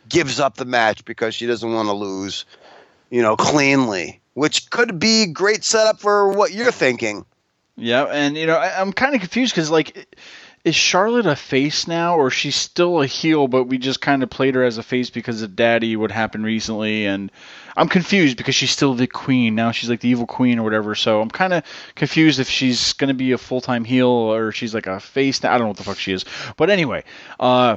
[0.09, 2.45] gives up the match because she doesn't want to lose,
[3.11, 7.25] you know, cleanly, which could be great setup for what you're thinking.
[7.77, 10.17] Yeah, and you know, I, I'm kind of confused because like
[10.67, 14.31] is Charlotte a face now, or she's still a heel, but we just kind of
[14.31, 17.31] played her as a face because of Daddy, what happened recently, and
[17.77, 19.71] I'm confused because she's still the queen now.
[19.71, 20.97] She's like the evil queen or whatever.
[20.97, 21.63] So I'm kind of
[21.95, 25.41] confused if she's gonna be a full time heel or she's like a face.
[25.41, 25.51] Now.
[25.51, 26.25] I don't know what the fuck she is,
[26.57, 27.05] but anyway,
[27.39, 27.77] uh,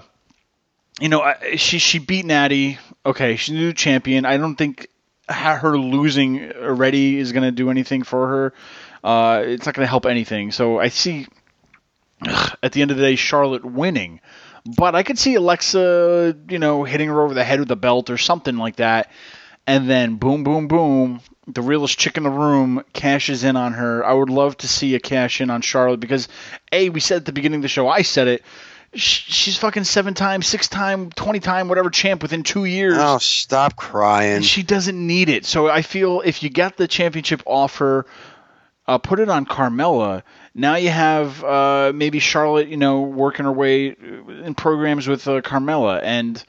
[1.00, 2.80] you know, she she beat Natty.
[3.06, 4.26] Okay, she's new champion.
[4.26, 4.88] I don't think
[5.30, 8.54] her losing already is gonna do anything for her.
[9.04, 10.52] Uh, it's not gonna help anything.
[10.52, 11.28] So I see
[12.64, 14.22] at the end of the day, Charlotte winning.
[14.66, 18.10] But I could see Alexa, you know, hitting her over the head with a belt
[18.10, 19.12] or something like that.
[19.66, 24.06] And then boom, boom, boom, the realest chick in the room cashes in on her.
[24.06, 26.28] I would love to see a cash in on Charlotte because,
[26.72, 28.44] A, we said at the beginning of the show, I said it,
[28.94, 32.98] she's fucking seven time, six time, 20 time, whatever champ within two years.
[32.98, 34.38] Oh, stop crying.
[34.38, 35.46] And she doesn't need it.
[35.46, 38.06] So I feel if you get the championship off her,
[38.88, 40.24] uh, put it on Carmella.
[40.54, 45.42] Now you have uh, maybe Charlotte, you know, working her way in programs with uh,
[45.42, 46.44] Carmella, and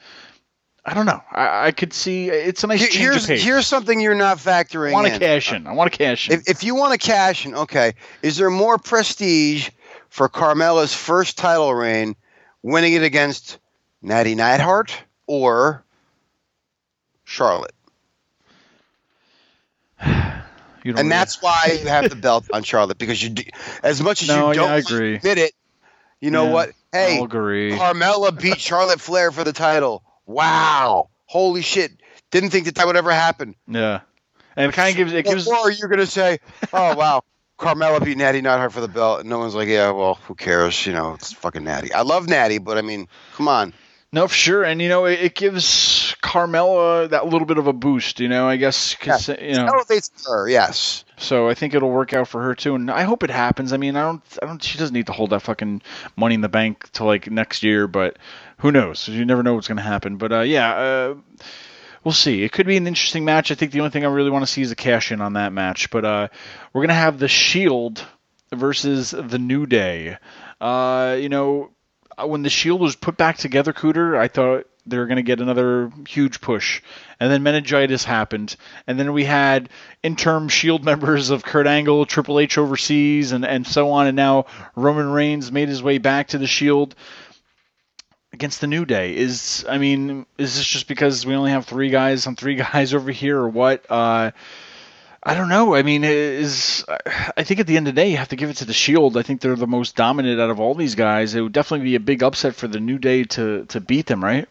[0.83, 1.21] I don't know.
[1.31, 3.43] I, I could see it's a nice change here's, of pace.
[3.43, 4.89] Here's something you're not factoring.
[4.89, 5.19] I want to in.
[5.19, 5.67] cash in.
[5.67, 6.39] I want to cash in.
[6.39, 7.93] If, if you want to cash in, okay.
[8.23, 9.69] Is there more prestige
[10.09, 12.15] for Carmella's first title reign,
[12.63, 13.59] winning it against
[14.01, 14.97] Natty Neidhart
[15.27, 15.83] or
[17.23, 17.75] Charlotte?
[20.89, 21.09] And really...
[21.09, 23.43] that's why you have the belt on Charlotte because you, do,
[23.83, 25.15] as much as no, you don't yeah, I agree.
[25.15, 25.53] admit it,
[26.19, 26.71] you know yeah, what?
[26.91, 27.71] Hey, I'll agree.
[27.71, 30.03] Carmella beat Charlotte Flair for the title.
[30.25, 31.09] Wow!
[31.25, 31.91] Holy shit!
[32.31, 33.55] Didn't think that that would ever happen.
[33.67, 34.01] Yeah,
[34.55, 35.47] and it kind of gives it gives.
[35.47, 36.39] Or you're gonna say,
[36.73, 37.23] "Oh wow,
[37.57, 40.85] Carmella beat Natty Neidhart for the belt," and no one's like, "Yeah, well, who cares?
[40.85, 43.73] You know, it's fucking Natty." I love Natty, but I mean, come on.
[44.13, 47.73] No, for sure, and you know it, it, gives Carmella that little bit of a
[47.73, 48.19] boost.
[48.19, 49.41] You know, I guess cause, yeah.
[49.41, 50.49] you know elevates her.
[50.49, 51.05] Yes.
[51.15, 53.71] So I think it'll work out for her too, and I hope it happens.
[53.71, 54.61] I mean, I don't, I don't.
[54.61, 55.81] She doesn't need to hold that fucking
[56.17, 58.17] money in the bank till like next year, but
[58.57, 59.07] who knows?
[59.07, 60.17] You never know what's going to happen.
[60.17, 61.15] But uh, yeah, uh,
[62.03, 62.43] we'll see.
[62.43, 63.49] It could be an interesting match.
[63.49, 65.33] I think the only thing I really want to see is a cash in on
[65.33, 65.89] that match.
[65.89, 66.27] But uh,
[66.73, 68.05] we're gonna have the Shield
[68.51, 70.17] versus the New Day.
[70.59, 71.69] Uh, you know,
[72.25, 75.39] when the Shield was put back together, Kuter, I thought they were going to get
[75.39, 76.81] another huge push.
[77.19, 78.55] And then meningitis happened.
[78.87, 79.69] And then we had
[80.01, 84.07] interim Shield members of Kurt Angle, Triple H overseas, and, and so on.
[84.07, 84.45] And now
[84.75, 86.95] Roman Reigns made his way back to the Shield
[88.33, 89.15] against the New Day.
[89.15, 92.93] Is I mean, is this just because we only have three guys on three guys
[92.93, 93.85] over here, or what?
[93.89, 94.31] Uh,
[95.23, 95.75] I don't know.
[95.75, 96.83] I mean, is
[97.37, 98.73] I think at the end of the day, you have to give it to the
[98.73, 99.17] Shield.
[99.17, 101.35] I think they're the most dominant out of all these guys.
[101.35, 104.23] It would definitely be a big upset for the New Day to to beat them,
[104.23, 104.49] right?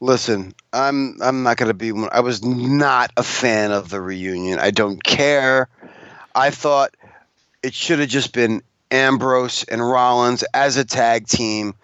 [0.00, 1.92] Listen, I'm I'm not gonna be.
[2.10, 4.58] I was not a fan of the reunion.
[4.58, 5.68] I don't care.
[6.34, 6.94] I thought
[7.62, 11.74] it should have just been Ambrose and Rollins as a tag team.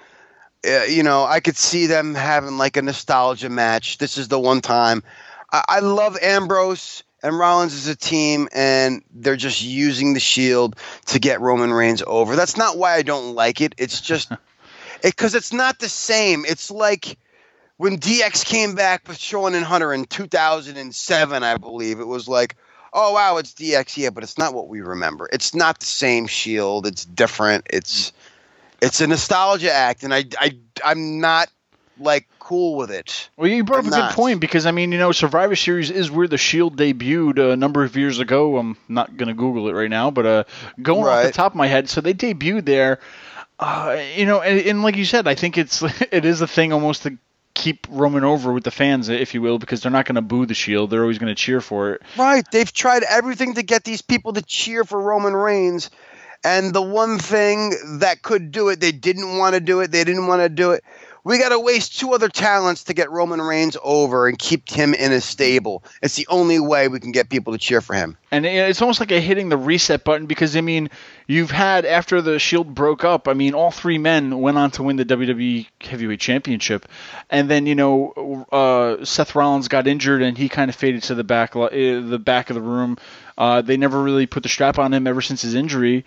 [0.66, 3.98] Uh, you know, I could see them having like a nostalgia match.
[3.98, 5.04] This is the one time.
[5.52, 10.76] I, I love Ambrose and Rollins is a team, and they're just using the Shield
[11.06, 12.36] to get Roman Reigns over.
[12.36, 13.74] That's not why I don't like it.
[13.78, 14.38] It's just it
[15.02, 16.44] because it, it's not the same.
[16.46, 17.16] It's like
[17.78, 22.56] when DX came back with Shawn and Hunter in 2007, I believe it was like,
[22.92, 25.26] oh wow, it's DX, yeah, but it's not what we remember.
[25.32, 26.86] It's not the same Shield.
[26.86, 27.66] It's different.
[27.70, 28.12] It's
[28.82, 31.48] it's a nostalgia act, and I I I'm not
[31.98, 33.28] like cool with it.
[33.36, 34.10] Well, you brought I'm up a not.
[34.10, 37.56] good point because I mean, you know, Survivor Series is where the Shield debuted a
[37.56, 38.56] number of years ago.
[38.58, 40.44] I'm not gonna Google it right now, but uh,
[40.80, 43.00] going off the top of my head, so they debuted there.
[43.58, 45.82] Uh, you know, and, and like you said, I think it's
[46.12, 47.16] it is a thing almost to
[47.54, 50.44] keep Roman over with the fans, if you will, because they're not going to boo
[50.44, 52.02] the Shield; they're always going to cheer for it.
[52.18, 52.44] Right.
[52.50, 55.90] They've tried everything to get these people to cheer for Roman Reigns.
[56.46, 59.90] And the one thing that could do it, they didn't want to do it.
[59.90, 60.84] They didn't want to do it.
[61.24, 64.92] We got to waste two other talents to get Roman Reigns over and keep him
[64.92, 65.82] in a stable.
[66.02, 68.18] It's the only way we can get people to cheer for him.
[68.30, 70.90] And it's almost like a hitting the reset button because I mean,
[71.26, 73.26] you've had after the Shield broke up.
[73.26, 76.86] I mean, all three men went on to win the WWE Heavyweight Championship,
[77.30, 81.14] and then you know uh, Seth Rollins got injured and he kind of faded to
[81.14, 82.98] the back uh, the back of the room.
[83.38, 86.04] Uh, they never really put the strap on him ever since his injury.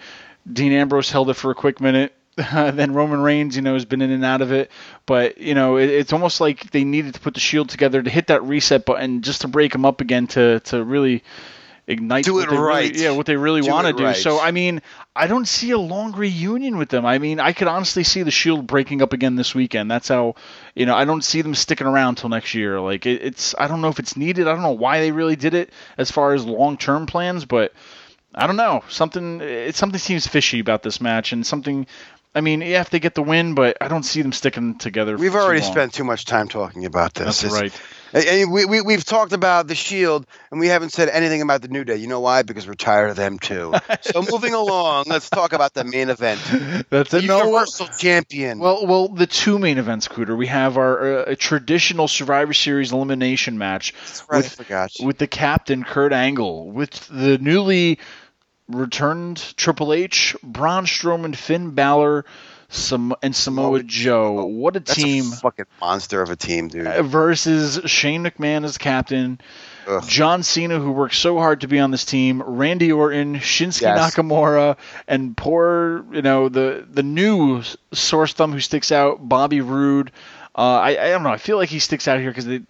[0.52, 2.14] Dean Ambrose held it for a quick minute.
[2.54, 4.72] then Roman Reigns, you know, has been in and out of it.
[5.06, 8.10] But you know, it, it's almost like they needed to put the Shield together to
[8.10, 11.24] hit that reset button, just to break them up again, to to really
[11.90, 12.96] ignite Do what it they really- right.
[12.96, 14.04] yeah, what they really want to do.
[14.04, 14.16] right.
[14.16, 14.82] So I mean,
[15.16, 17.06] I don't see a long reunion with them.
[17.06, 19.90] I mean, I could honestly see the Shield breaking up again this weekend.
[19.90, 20.36] That's how,
[20.76, 22.80] you know, I don't see them sticking around till next year.
[22.82, 24.48] Like it, it's, I don't know if it's needed.
[24.48, 27.72] I don't know why they really did it as far as long term plans, but
[28.36, 28.84] I don't know.
[28.90, 31.88] Something, it something seems fishy about this match, and something.
[32.38, 35.18] I mean, yeah, if they get the win, but I don't see them sticking together.
[35.18, 35.72] We've for too already long.
[35.72, 37.42] spent too much time talking about this.
[37.42, 37.82] That's It's- right.
[38.14, 41.68] And- we, we, we've talked about the Shield, and we haven't said anything about the
[41.68, 41.96] New Day.
[41.98, 42.44] You know why?
[42.44, 43.74] Because we're tired of them too.
[44.02, 46.40] so moving along, let's talk about the main event.
[46.92, 47.26] That's it.
[47.26, 48.60] No, Universal Champion.
[48.60, 50.38] Well, well, the two main events, Kuter.
[50.38, 53.94] We have our uh, traditional Survivor Series elimination match
[54.30, 58.00] right, with with the captain Kurt Angle, with the newly
[58.68, 62.26] returned Triple H, Braun Strowman, Finn Balor,
[62.70, 64.46] Sam- and Samoa Joe.
[64.46, 65.32] What a That's team!
[65.32, 66.86] a fucking monster of a team, dude.
[66.86, 69.40] Uh, versus Shane McMahon as captain,
[69.88, 70.04] Ugh.
[70.06, 74.16] John Cena, who worked so hard to be on this team, Randy Orton, Shinsuke Yes.
[74.16, 74.76] Nakamura,
[75.08, 77.64] and poor, you know, the the new
[77.94, 80.12] source thumb who sticks out, Bobby Roode.
[80.54, 81.30] Uh, I, I don't know.
[81.30, 82.64] I feel like he sticks out here because they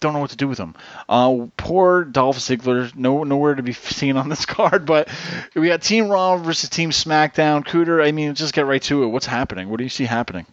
[0.00, 0.74] don't know what to do with him.
[1.08, 4.86] Uh, poor Dolph Ziggler, no nowhere to be seen on this card.
[4.86, 5.08] But
[5.54, 7.64] we got Team Raw versus Team SmackDown.
[7.64, 9.08] Kuter, I mean, just get right to it.
[9.08, 9.68] What's happening?
[9.68, 10.46] What do you see happening?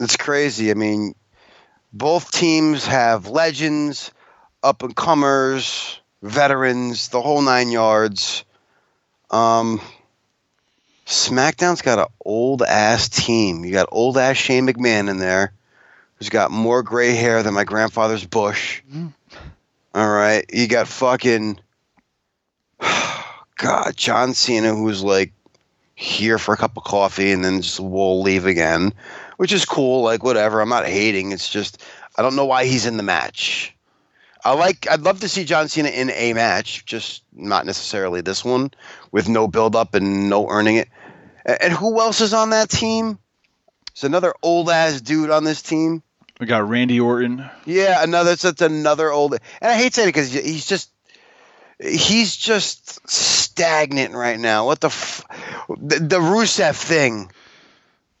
[0.00, 0.70] It's crazy.
[0.70, 1.14] I mean,
[1.92, 4.12] both teams have legends,
[4.62, 8.44] up and comers, veterans, the whole nine yards.
[9.30, 9.80] Um,
[11.06, 13.64] SmackDown's got an old ass team.
[13.64, 15.52] You got old ass Shane McMahon in there,
[16.18, 18.82] who's got more gray hair than my grandfather's bush.
[18.92, 19.12] Mhm.
[19.94, 21.58] All right, you got fucking
[23.56, 25.32] God, John Cena, who's like
[25.94, 28.92] here for a cup of coffee and then just will leave again
[29.38, 30.02] which is cool.
[30.02, 31.32] Like whatever, I'm not hating.
[31.32, 31.82] It's just
[32.16, 33.74] I don't know why he's in the match.
[34.44, 34.86] I like.
[34.90, 38.70] I'd love to see John Cena in a match, just not necessarily this one,
[39.10, 40.88] with no build up and no earning it.
[41.44, 43.18] And who else is on that team?
[43.94, 46.02] There's another old ass dude on this team.
[46.38, 47.44] We got Randy Orton.
[47.66, 48.36] Yeah, another.
[48.36, 49.34] That's another old.
[49.34, 50.90] And I hate saying it because he's just.
[51.80, 54.66] He's just stagnant right now.
[54.66, 55.24] What the, f-
[55.68, 57.30] the the Rusev thing?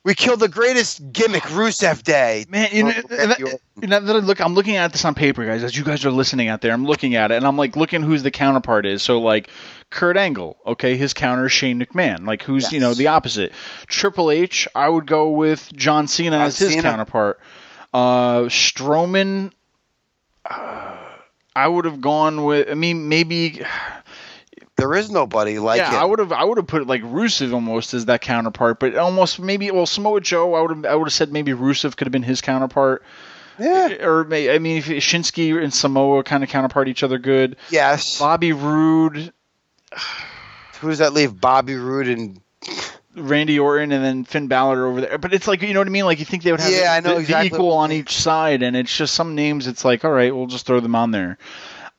[0.04, 2.46] We killed the greatest gimmick, Rusev Day.
[2.48, 3.58] Man, you know, Oh, and that- Randy Orton.
[3.82, 5.64] you know, that look, I'm looking at this on paper, guys.
[5.64, 8.02] As you guys are listening out there, I'm looking at it, and I'm like looking
[8.02, 9.02] who's the counterpart is.
[9.02, 9.50] So like,
[9.90, 12.26] Kurt Angle, okay, his counter is Shane McMahon.
[12.28, 13.52] Like, who's you know the opposite?
[13.88, 16.82] Triple H, I would go with John Cena John as his Cena.
[16.82, 17.40] counterpart.
[17.92, 19.52] Uh, Strowman,
[20.48, 20.96] uh,
[21.56, 22.68] I would have gone with.
[22.70, 23.62] I mean, maybe.
[24.76, 25.96] There is nobody like yeah, him.
[25.96, 26.32] I would have.
[26.32, 29.70] I would have put like Rusev almost as that counterpart, but almost maybe.
[29.70, 30.84] Well, Samoa Joe, I would have.
[30.84, 33.02] I would have said maybe Rusev could have been his counterpart.
[33.58, 34.06] yeah.
[34.06, 37.56] Or may, I mean, if Shinsuke and Samoa kind of counterpart each other good.
[37.70, 38.20] Yes.
[38.20, 39.32] Bobby Roode,
[40.80, 41.40] Who does that leave?
[41.40, 42.40] Bobby Roode and
[43.14, 45.18] Randy Orton, and then Finn Balor over there.
[45.18, 46.04] But it's like you know what I mean.
[46.04, 47.92] Like you think they would have Yeah, the, I know the- the exactly equal on
[47.92, 49.66] each side, and it's just some names.
[49.66, 51.38] It's like all right, we'll just throw them on there.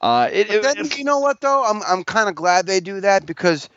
[0.01, 1.64] Uh, it- then, you know what though?
[1.64, 3.68] I'm I'm kind of glad they do that because,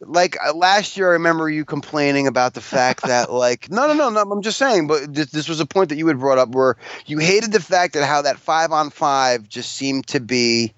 [0.00, 3.92] like uh, last year, I remember you complaining about the fact that like no no
[3.92, 6.38] no no I'm just saying, but this, this was a point that you had brought
[6.38, 10.20] up where you hated the fact that how that five on five just seemed to
[10.20, 10.72] be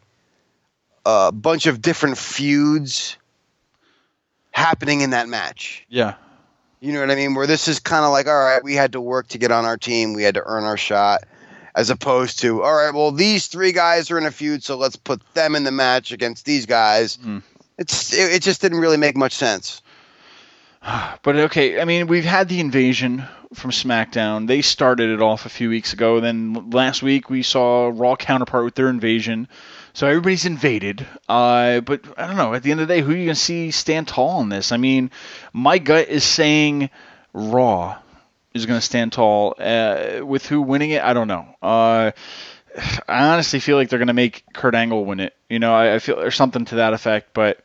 [1.05, 3.17] a bunch of different feuds
[4.57, 5.85] happening in that match.
[5.91, 6.15] yeah,
[6.81, 7.35] You know what I mean?
[7.35, 9.67] Where this is kind of like, all right, we had to work to get on
[9.67, 11.25] our team, we had to earn our shot,
[11.75, 14.97] as opposed to, all right, well, these three guys are in a feud, so let's
[14.97, 17.17] put them in the match against these guys.
[17.17, 17.41] Hmm.
[17.77, 19.83] It's it, it just didn't really make much sense.
[21.23, 21.79] but okay.
[21.79, 24.47] I mean, we've had the invasion from SmackDown.
[24.47, 26.21] They started it off a few weeks ago.
[26.21, 29.49] Then last week we saw Raw counterpart with their invasion.
[29.97, 31.07] So everybody's invaded.
[31.27, 32.53] Uh, but I don't know.
[32.53, 34.71] At the end of the day, who are you gonna see stand tall in this?
[34.71, 35.11] I mean,
[35.55, 36.91] my gut is saying
[37.33, 37.97] Raw
[38.53, 39.55] is gonna stand tall.
[39.59, 41.47] Uh, with who winning it, I don't know.
[41.63, 42.11] Uh,
[43.09, 45.35] I honestly feel like they're gonna make Kurt Angle win it.
[45.49, 47.31] You know, I, I feel or something to that effect.
[47.33, 47.61] But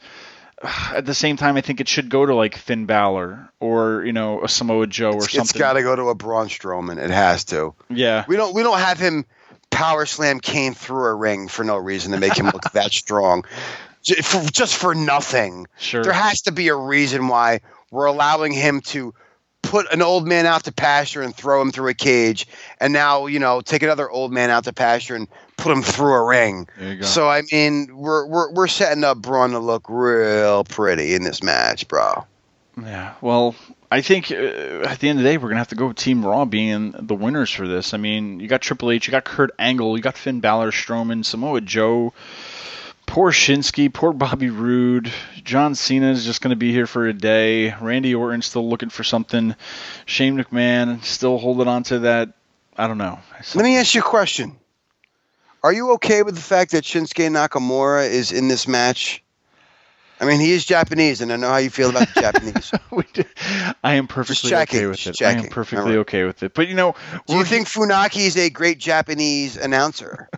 [0.94, 4.14] at the same time, I think it should go to like Finn Balor or you
[4.14, 5.42] know a Samoa Joe or It's, something.
[5.42, 6.98] it's got to go to a Braun Strowman.
[6.98, 7.74] It has to.
[7.90, 9.26] yeah, We don't we don't have him
[9.72, 13.44] power slam Kane through a ring for no reason to make him look that strong,
[14.04, 15.68] just for nothing.
[15.80, 16.04] sure.
[16.04, 19.14] There has to be a reason why we're allowing him to
[19.64, 22.48] put an old man out to pasture and throw him through a cage,
[22.80, 26.14] and now you know take another old man out to pasture and put him through
[26.14, 26.68] a ring.
[26.78, 27.06] There you go.
[27.06, 31.42] So I mean, we're we're we're setting up Braun to look real pretty in this
[31.44, 32.26] match, bro.
[32.82, 33.56] Yeah, well,
[33.94, 35.98] I think uh, at the end of the day, we're gonna have to go with
[35.98, 37.94] Team Raw being the winners for this.
[37.94, 41.26] I mean, you got Triple H, you got Kurt Angle, you got Finn Balor, Strowman,
[41.26, 42.14] Samoa Joe,
[43.06, 45.12] poor Shinsuke, poor Bobby Roode,
[45.44, 47.76] John Cena is just gonna be here for a day.
[47.82, 49.56] Randy Orton still looking for something.
[50.06, 52.30] Shane McMahon still holding on to that.
[52.78, 53.20] I don't know.
[53.56, 54.56] Let me ask you a question.
[55.64, 59.21] Are you okay with the fact that Shinsuke Nakamura is in this match?
[60.22, 62.72] I mean, he is Japanese, and I know how you feel about the Japanese.
[63.14, 63.24] Do-
[63.84, 65.22] I am perfectly checking, okay with it.
[65.22, 65.98] I am perfectly Alright.
[65.98, 66.54] okay with it.
[66.54, 66.94] But you know,
[67.28, 70.30] Do you think Funaki is a great Japanese announcer?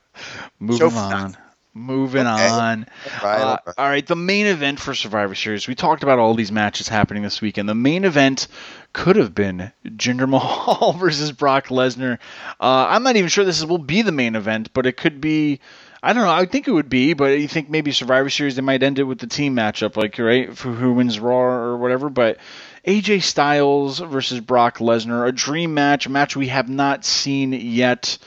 [0.58, 1.36] moving so- on?
[1.74, 2.48] Moving Okay.
[2.48, 2.86] on.
[3.22, 3.40] Right.
[3.40, 5.68] Uh, all right, the main event for Survivor Series.
[5.68, 7.68] We talked about all these matches happening this weekend.
[7.68, 8.48] The main event
[8.92, 12.18] could have been Jinder Mahal versus Brock Lesnar.
[12.58, 15.20] Uh, I'm not even sure this is, will be the main event, but it could
[15.20, 15.60] be.
[16.02, 16.30] I don't know.
[16.30, 19.04] I think it would be, but you think maybe Survivor Series they might end it
[19.04, 22.08] with the team matchup, like right for who wins Raw or whatever.
[22.08, 22.38] But
[22.86, 28.18] AJ Styles versus Brock Lesnar, a dream match, a match we have not seen yet.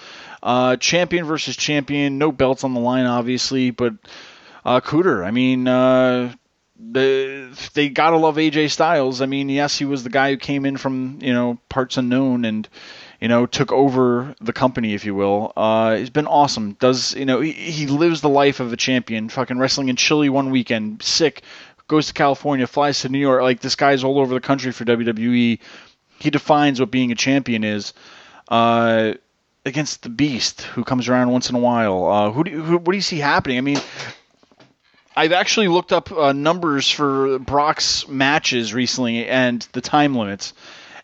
[0.44, 3.94] Uh, champion versus champion, no belts on the line, obviously, but
[4.66, 5.24] uh, Kuter.
[5.24, 6.34] I mean, uh,
[6.78, 9.22] the they gotta love AJ Styles.
[9.22, 12.44] I mean, yes, he was the guy who came in from you know parts unknown
[12.44, 12.68] and
[13.22, 15.54] you know took over the company, if you will.
[15.56, 16.74] Uh, he's been awesome.
[16.74, 19.30] Does you know he, he lives the life of a champion.
[19.30, 21.44] Fucking wrestling in Chile one weekend, sick.
[21.88, 23.42] Goes to California, flies to New York.
[23.42, 25.60] Like this guy's all over the country for WWE.
[26.20, 27.94] He defines what being a champion is.
[28.48, 29.14] Uh,
[29.66, 32.06] against the Beast, who comes around once in a while.
[32.06, 33.58] Uh, who, do you, who what do you see happening?
[33.58, 33.80] I mean,
[35.16, 40.54] I've actually looked up uh, numbers for Brock's matches recently and the time limits,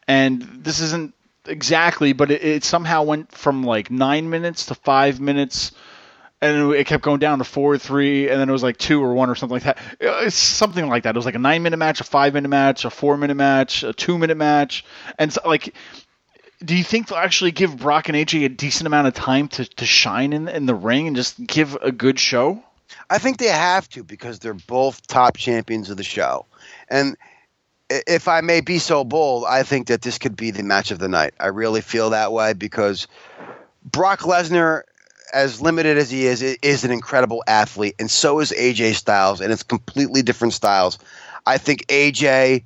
[0.07, 1.13] and this isn't
[1.47, 5.71] exactly, but it, it somehow went from like nine minutes to five minutes.
[6.39, 9.15] And it kept going down to four, three, and then it was like two or
[9.15, 9.77] one or something like that.
[9.99, 11.15] Uh, it's something like that.
[11.15, 14.85] It was like a nine-minute match, a five-minute match, a four-minute match, a two-minute match,
[15.17, 15.73] and so, like
[16.63, 19.65] do you think they'll actually give Brock and AJ a decent amount of time to,
[19.65, 22.63] to shine in in the ring and just give a good show?
[23.09, 26.45] I think they have to because they're both top champions of the show.
[26.89, 27.15] And
[27.89, 30.99] if I may be so bold, I think that this could be the match of
[30.99, 31.33] the night.
[31.39, 33.07] I really feel that way because
[33.83, 34.83] Brock Lesnar,
[35.33, 39.51] as limited as he is, is an incredible athlete, and so is AJ Styles, and
[39.51, 40.99] it's completely different styles.
[41.45, 42.63] I think AJ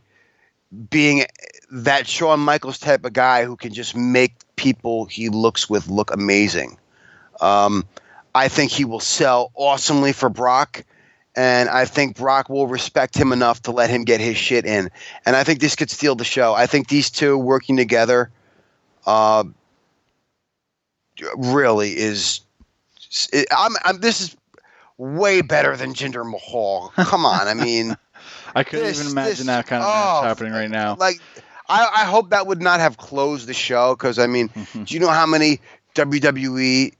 [0.90, 1.26] being
[1.72, 6.12] that Shawn Michaels type of guy who can just make people he looks with look
[6.12, 6.78] amazing.
[7.40, 7.86] Um,
[8.34, 10.84] I think he will sell awesomely for Brock,
[11.36, 14.90] and I think Brock will respect him enough to let him get his shit in.
[15.26, 16.54] And I think this could steal the show.
[16.54, 18.30] I think these two working together,
[19.06, 19.44] uh,
[21.38, 22.42] really is.
[23.34, 24.00] It, I'm, I'm.
[24.00, 24.36] This is
[24.98, 26.92] way better than Jinder Mahal.
[26.96, 27.96] Come on, I mean,
[28.56, 30.96] I couldn't this- even imagine this- that kind of oh, match happening right now.
[31.00, 31.20] like,
[31.70, 35.00] I, I hope that would not have closed the show because I mean, do you
[35.00, 35.60] know how many
[35.96, 36.94] WWE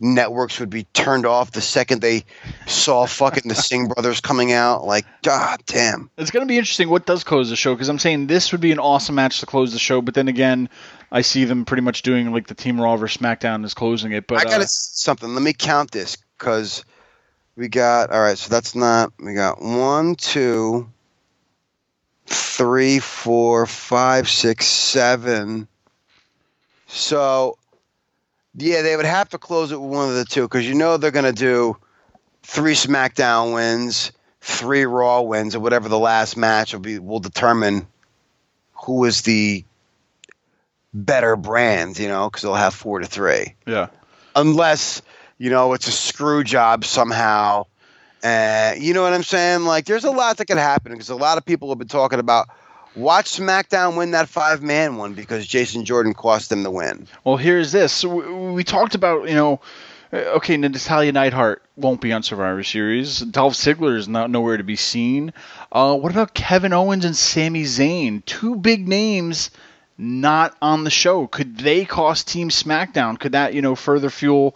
[0.00, 2.24] networks would be turned off the second they
[2.66, 4.84] saw fucking the Singh brothers coming out?
[4.84, 6.10] Like, god damn.
[6.16, 8.60] It's going to be interesting what does close the show because I'm saying this would
[8.60, 10.68] be an awesome match to close the show, but then again,
[11.10, 14.26] I see them pretty much doing like the Team Raw versus SmackDown is closing it.
[14.26, 15.32] But I got uh, something.
[15.32, 16.84] Let me count this because
[17.56, 18.38] we got all right.
[18.38, 19.12] So that's not.
[19.18, 20.90] We got one, two,
[22.26, 25.66] three, four, five, six, seven.
[26.86, 27.58] So
[28.60, 30.96] yeah, they would have to close it with one of the two because you know
[30.96, 31.76] they're gonna do
[32.42, 36.98] three SmackDown wins, three Raw wins, or whatever the last match will be.
[36.98, 37.86] Will determine
[38.72, 39.64] who is the
[40.92, 41.98] better brand.
[41.98, 43.88] You know, because they'll have four to three yeah,
[44.34, 45.02] unless
[45.38, 47.64] you know it's a screw job somehow.
[48.22, 49.62] Uh, you know what I'm saying?
[49.62, 52.18] Like, there's a lot that could happen because a lot of people have been talking
[52.18, 52.48] about
[52.96, 57.06] watch SmackDown win that five man one because Jason Jordan cost them the win.
[57.24, 57.92] Well, here's this.
[57.92, 59.60] So we, talked about, you know,
[60.12, 63.20] uh, okay, Natalya Neidhart won't be on Survivor Series.
[63.20, 65.32] Dolph Ziggler is not nowhere to be seen.
[65.70, 68.24] Uh, what about Kevin Owens and Sami Zayn?
[68.24, 69.50] Two big names
[69.98, 71.26] not on the show.
[71.26, 73.18] Could they cost Team SmackDown?
[73.18, 74.54] Could that, you know, further fuel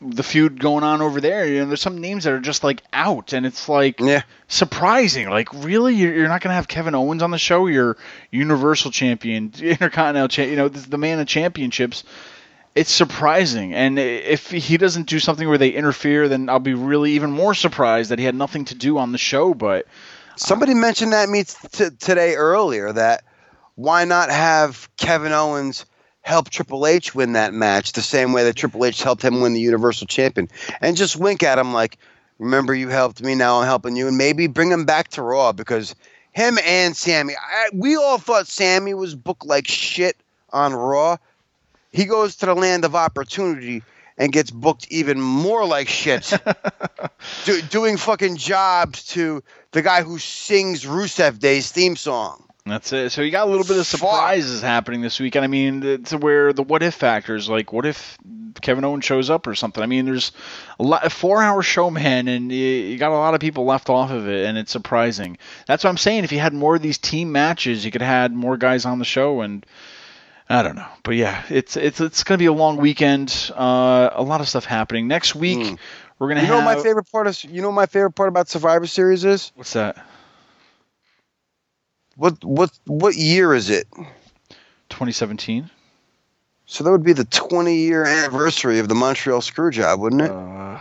[0.00, 1.46] the feud going on over there?
[1.46, 4.22] You know, there's some names that are just like out, and it's like Yeah.
[4.48, 5.28] surprising.
[5.28, 7.66] Like, really, you're, you're not going to have Kevin Owens on the show?
[7.66, 7.96] You're
[8.30, 10.50] Universal Champion, Intercontinental Champion.
[10.58, 12.04] You know, the man of championships.
[12.72, 17.12] It's surprising, and if he doesn't do something where they interfere, then I'll be really
[17.12, 19.54] even more surprised that he had nothing to do on the show.
[19.54, 23.24] But uh, Somebody mentioned that me t- today earlier that
[23.74, 25.84] why not have Kevin Owens
[26.22, 29.52] help Triple H win that match the same way that Triple H helped him win
[29.52, 30.48] the Universal Champion
[30.80, 31.98] and just wink at him like,
[32.38, 35.52] remember you helped me, now I'm helping you, and maybe bring him back to Raw
[35.52, 35.94] because
[36.32, 40.16] him and Sami, I, we all thought Sami was booked like shit
[40.52, 41.16] on Raw.
[41.92, 43.82] He goes to the land of opportunity
[44.16, 46.32] and gets booked even more like shit
[47.44, 49.42] do, doing fucking jobs to
[49.72, 52.44] the guy who sings Rusev Day's theme song.
[52.66, 53.10] That's it.
[53.10, 54.00] So you got a little bit of Fuck.
[54.00, 55.44] surprises happening this weekend.
[55.44, 58.18] I mean, it's where the what if factors, like what if
[58.60, 59.82] Kevin Owens shows up or something.
[59.82, 60.32] I mean, there's
[60.78, 63.64] a lot, a four hour show, man, and you, you got a lot of people
[63.64, 65.38] left off of it, and it's surprising.
[65.66, 66.24] That's what I'm saying.
[66.24, 68.98] If you had more of these team matches, you could have had more guys on
[68.98, 69.64] the show, and
[70.48, 73.50] I don't know, but yeah, it's it's it's gonna be a long weekend.
[73.54, 75.58] Uh, a lot of stuff happening next week.
[75.58, 75.78] Mm.
[76.18, 78.28] We're gonna You know have my favorite part of you know what my favorite part
[78.28, 79.52] about Survivor Series is?
[79.54, 80.04] what's that?
[82.20, 83.86] What what what year is it?
[84.90, 85.70] 2017.
[86.66, 90.30] So that would be the 20 year anniversary of the Montreal Screwjob, wouldn't it?
[90.30, 90.78] Uh,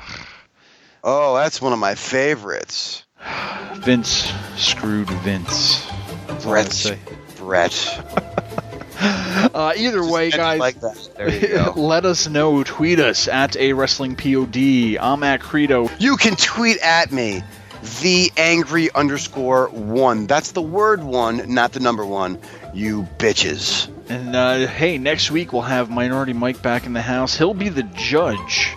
[1.02, 3.06] Oh, that's one of my favorites.
[3.76, 5.88] Vince screwed Vince.
[6.28, 7.00] That's Bret.
[7.38, 8.36] Bret.
[9.02, 11.10] Uh, either way, guys, like that.
[11.16, 11.74] There you go.
[11.78, 12.66] let us know.
[12.66, 14.58] Tweet us at a wrestling pod.
[14.58, 15.90] I'm at Credo.
[16.00, 17.42] You can tweet at me,
[18.02, 20.28] the angry underscore one.
[20.28, 22.40] That's the word one, not the number one.
[22.74, 23.90] You bitches.
[24.10, 27.38] And uh, hey, next week we'll have Minority Mike back in the house.
[27.38, 28.76] He'll be the judge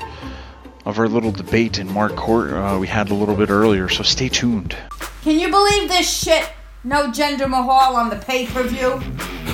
[0.84, 3.88] of our little debate in Mark Court uh, we had a little bit earlier.
[3.88, 4.76] So stay tuned.
[5.22, 6.50] Can you believe this shit?
[6.84, 8.98] No Jinder Mahal on the pay per view?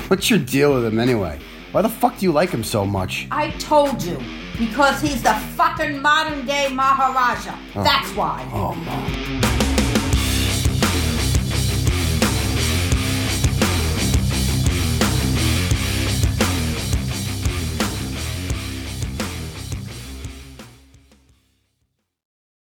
[0.07, 1.39] What's your deal with him anyway?
[1.71, 3.27] Why the fuck do you like him so much?
[3.29, 4.19] I told you.
[4.59, 7.55] Because he's the fucking modern day Maharaja.
[7.75, 7.83] Oh.
[7.83, 8.45] That's why.
[8.53, 9.48] Oh.